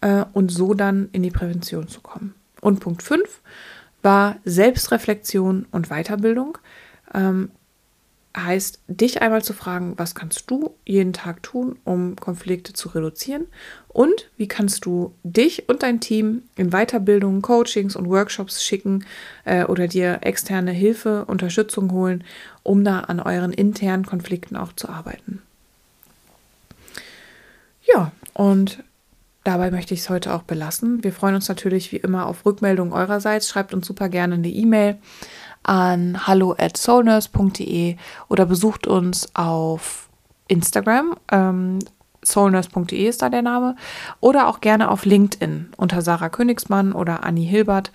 äh, 0.00 0.24
und 0.32 0.50
so 0.50 0.72
dann 0.72 1.10
in 1.12 1.22
die 1.22 1.30
Prävention 1.30 1.88
zu 1.88 2.00
kommen. 2.00 2.34
Und 2.62 2.80
Punkt 2.80 3.02
5 3.02 3.42
war 4.02 4.36
Selbstreflexion 4.46 5.66
und 5.70 5.90
Weiterbildung. 5.90 6.56
Ähm, 7.12 7.50
heißt, 8.36 8.80
dich 8.86 9.22
einmal 9.22 9.42
zu 9.42 9.52
fragen, 9.52 9.94
was 9.96 10.14
kannst 10.14 10.50
du 10.50 10.74
jeden 10.86 11.12
Tag 11.12 11.42
tun, 11.42 11.78
um 11.84 12.14
Konflikte 12.16 12.72
zu 12.72 12.88
reduzieren 12.90 13.46
und 13.88 14.30
wie 14.36 14.46
kannst 14.46 14.84
du 14.84 15.12
dich 15.24 15.68
und 15.68 15.82
dein 15.82 16.00
Team 16.00 16.42
in 16.56 16.70
Weiterbildungen, 16.70 17.42
Coachings 17.42 17.96
und 17.96 18.08
Workshops 18.08 18.64
schicken 18.64 19.04
äh, 19.44 19.64
oder 19.64 19.88
dir 19.88 20.20
externe 20.22 20.70
Hilfe, 20.70 21.24
Unterstützung 21.24 21.90
holen, 21.90 22.22
um 22.62 22.84
da 22.84 23.00
an 23.00 23.18
euren 23.18 23.52
internen 23.52 24.06
Konflikten 24.06 24.56
auch 24.56 24.72
zu 24.74 24.88
arbeiten. 24.88 25.42
Ja, 27.82 28.12
und 28.32 28.84
dabei 29.42 29.72
möchte 29.72 29.94
ich 29.94 30.00
es 30.00 30.10
heute 30.10 30.32
auch 30.34 30.42
belassen. 30.42 31.02
Wir 31.02 31.12
freuen 31.12 31.34
uns 31.34 31.48
natürlich 31.48 31.90
wie 31.90 31.96
immer 31.96 32.26
auf 32.26 32.46
Rückmeldungen 32.46 32.92
eurerseits. 32.92 33.48
Schreibt 33.48 33.74
uns 33.74 33.88
super 33.88 34.08
gerne 34.08 34.34
eine 34.34 34.48
E-Mail 34.48 34.98
an 35.62 36.26
hallo 36.26 36.54
at 36.58 36.76
soulnurse.de 36.76 37.96
oder 38.28 38.46
besucht 38.46 38.86
uns 38.86 39.34
auf 39.34 40.08
Instagram. 40.48 41.16
Ähm, 41.30 41.78
soulnurse.de 42.22 43.06
ist 43.06 43.22
da 43.22 43.28
der 43.28 43.42
Name. 43.42 43.76
Oder 44.20 44.48
auch 44.48 44.60
gerne 44.60 44.90
auf 44.90 45.04
LinkedIn 45.04 45.70
unter 45.76 46.02
Sarah 46.02 46.28
Königsmann 46.28 46.92
oder 46.92 47.24
Annie 47.24 47.48
Hilbert. 47.48 47.92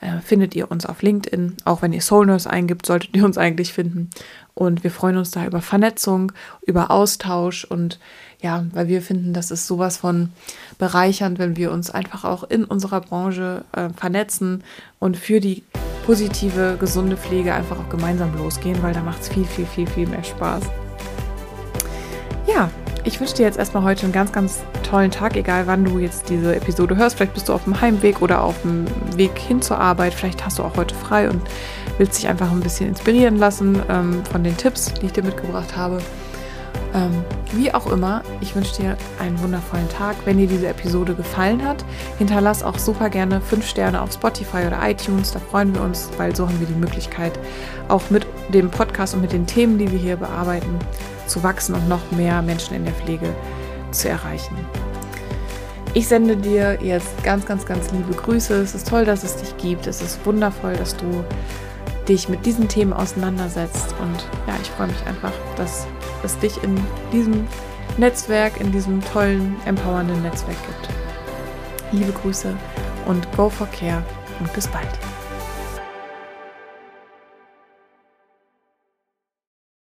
Äh, 0.00 0.20
findet 0.20 0.56
ihr 0.56 0.70
uns 0.70 0.86
auf 0.86 1.02
LinkedIn. 1.02 1.58
Auch 1.66 1.82
wenn 1.82 1.92
ihr 1.92 2.00
Soulnurse 2.00 2.48
eingibt, 2.48 2.86
solltet 2.86 3.14
ihr 3.14 3.24
uns 3.24 3.36
eigentlich 3.36 3.74
finden. 3.74 4.08
Und 4.54 4.82
wir 4.82 4.90
freuen 4.90 5.18
uns 5.18 5.30
da 5.30 5.44
über 5.44 5.60
Vernetzung, 5.60 6.32
über 6.66 6.90
Austausch 6.90 7.64
und 7.64 7.98
ja, 8.40 8.64
weil 8.72 8.88
wir 8.88 9.02
finden, 9.02 9.34
das 9.34 9.50
ist 9.50 9.66
sowas 9.66 9.98
von 9.98 10.30
bereichernd, 10.78 11.38
wenn 11.38 11.56
wir 11.56 11.70
uns 11.70 11.90
einfach 11.90 12.24
auch 12.24 12.44
in 12.44 12.64
unserer 12.64 13.02
Branche 13.02 13.64
äh, 13.72 13.90
vernetzen 13.90 14.64
und 14.98 15.18
für 15.18 15.40
die 15.40 15.64
positive, 16.10 16.76
gesunde 16.80 17.16
Pflege 17.16 17.54
einfach 17.54 17.78
auch 17.78 17.88
gemeinsam 17.88 18.36
losgehen, 18.36 18.82
weil 18.82 18.92
da 18.92 19.00
macht 19.00 19.22
es 19.22 19.28
viel, 19.28 19.44
viel, 19.44 19.64
viel, 19.64 19.86
viel 19.86 20.08
mehr 20.08 20.24
Spaß. 20.24 20.64
Ja, 22.48 22.68
ich 23.04 23.20
wünsche 23.20 23.34
dir 23.34 23.44
jetzt 23.44 23.58
erstmal 23.58 23.84
heute 23.84 24.02
einen 24.02 24.12
ganz, 24.12 24.32
ganz 24.32 24.58
tollen 24.82 25.12
Tag, 25.12 25.36
egal 25.36 25.68
wann 25.68 25.84
du 25.84 26.00
jetzt 26.00 26.28
diese 26.28 26.56
Episode 26.56 26.96
hörst. 26.96 27.16
Vielleicht 27.16 27.34
bist 27.34 27.48
du 27.48 27.52
auf 27.52 27.62
dem 27.62 27.80
Heimweg 27.80 28.22
oder 28.22 28.42
auf 28.42 28.60
dem 28.62 28.86
Weg 29.16 29.38
hin 29.38 29.62
zur 29.62 29.78
Arbeit. 29.78 30.12
Vielleicht 30.12 30.44
hast 30.44 30.58
du 30.58 30.64
auch 30.64 30.76
heute 30.76 30.96
frei 30.96 31.30
und 31.30 31.42
willst 31.98 32.18
dich 32.18 32.26
einfach 32.26 32.50
ein 32.50 32.58
bisschen 32.58 32.88
inspirieren 32.88 33.36
lassen 33.36 33.80
ähm, 33.88 34.24
von 34.32 34.42
den 34.42 34.56
Tipps, 34.56 34.92
die 34.94 35.06
ich 35.06 35.12
dir 35.12 35.22
mitgebracht 35.22 35.76
habe. 35.76 35.98
Ähm, 36.92 37.24
wie 37.52 37.72
auch 37.72 37.86
immer, 37.86 38.22
ich 38.40 38.54
wünsche 38.54 38.74
dir 38.74 38.96
einen 39.18 39.40
wundervollen 39.40 39.88
Tag. 39.88 40.16
Wenn 40.24 40.38
dir 40.38 40.46
diese 40.46 40.68
Episode 40.68 41.14
gefallen 41.14 41.64
hat, 41.64 41.84
hinterlass 42.18 42.62
auch 42.62 42.78
super 42.78 43.10
gerne 43.10 43.40
5 43.40 43.66
Sterne 43.66 44.00
auf 44.00 44.12
Spotify 44.12 44.66
oder 44.66 44.78
iTunes. 44.82 45.32
Da 45.32 45.38
freuen 45.38 45.74
wir 45.74 45.82
uns, 45.82 46.10
weil 46.16 46.34
so 46.34 46.48
haben 46.48 46.58
wir 46.58 46.66
die 46.66 46.74
Möglichkeit, 46.74 47.38
auch 47.88 48.10
mit 48.10 48.26
dem 48.52 48.70
Podcast 48.70 49.14
und 49.14 49.20
mit 49.20 49.32
den 49.32 49.46
Themen, 49.46 49.78
die 49.78 49.90
wir 49.90 49.98
hier 49.98 50.16
bearbeiten, 50.16 50.78
zu 51.26 51.42
wachsen 51.42 51.74
und 51.74 51.88
noch 51.88 52.10
mehr 52.10 52.42
Menschen 52.42 52.74
in 52.74 52.84
der 52.84 52.94
Pflege 52.94 53.28
zu 53.92 54.08
erreichen. 54.08 54.56
Ich 55.92 56.06
sende 56.06 56.36
dir 56.36 56.78
jetzt 56.82 57.22
ganz, 57.24 57.46
ganz, 57.46 57.66
ganz 57.66 57.90
liebe 57.90 58.12
Grüße. 58.12 58.54
Es 58.54 58.74
ist 58.76 58.88
toll, 58.88 59.04
dass 59.04 59.24
es 59.24 59.36
dich 59.36 59.56
gibt. 59.56 59.88
Es 59.88 60.00
ist 60.00 60.24
wundervoll, 60.24 60.76
dass 60.76 60.96
du 60.96 61.24
dich 62.10 62.28
mit 62.28 62.44
diesen 62.44 62.68
Themen 62.68 62.92
auseinandersetzt. 62.92 63.94
Und 64.00 64.26
ja, 64.46 64.54
ich 64.60 64.68
freue 64.70 64.88
mich 64.88 65.06
einfach, 65.06 65.32
dass 65.56 65.86
es 66.22 66.38
dich 66.38 66.62
in 66.62 66.76
diesem 67.12 67.46
Netzwerk, 67.96 68.60
in 68.60 68.72
diesem 68.72 69.00
tollen, 69.12 69.56
empowernden 69.64 70.22
Netzwerk 70.22 70.56
gibt. 70.66 70.88
Liebe 71.92 72.12
Grüße 72.12 72.54
und 73.06 73.26
go 73.36 73.48
for 73.48 73.68
care 73.68 74.02
und 74.40 74.52
bis 74.52 74.66
bald. 74.68 75.09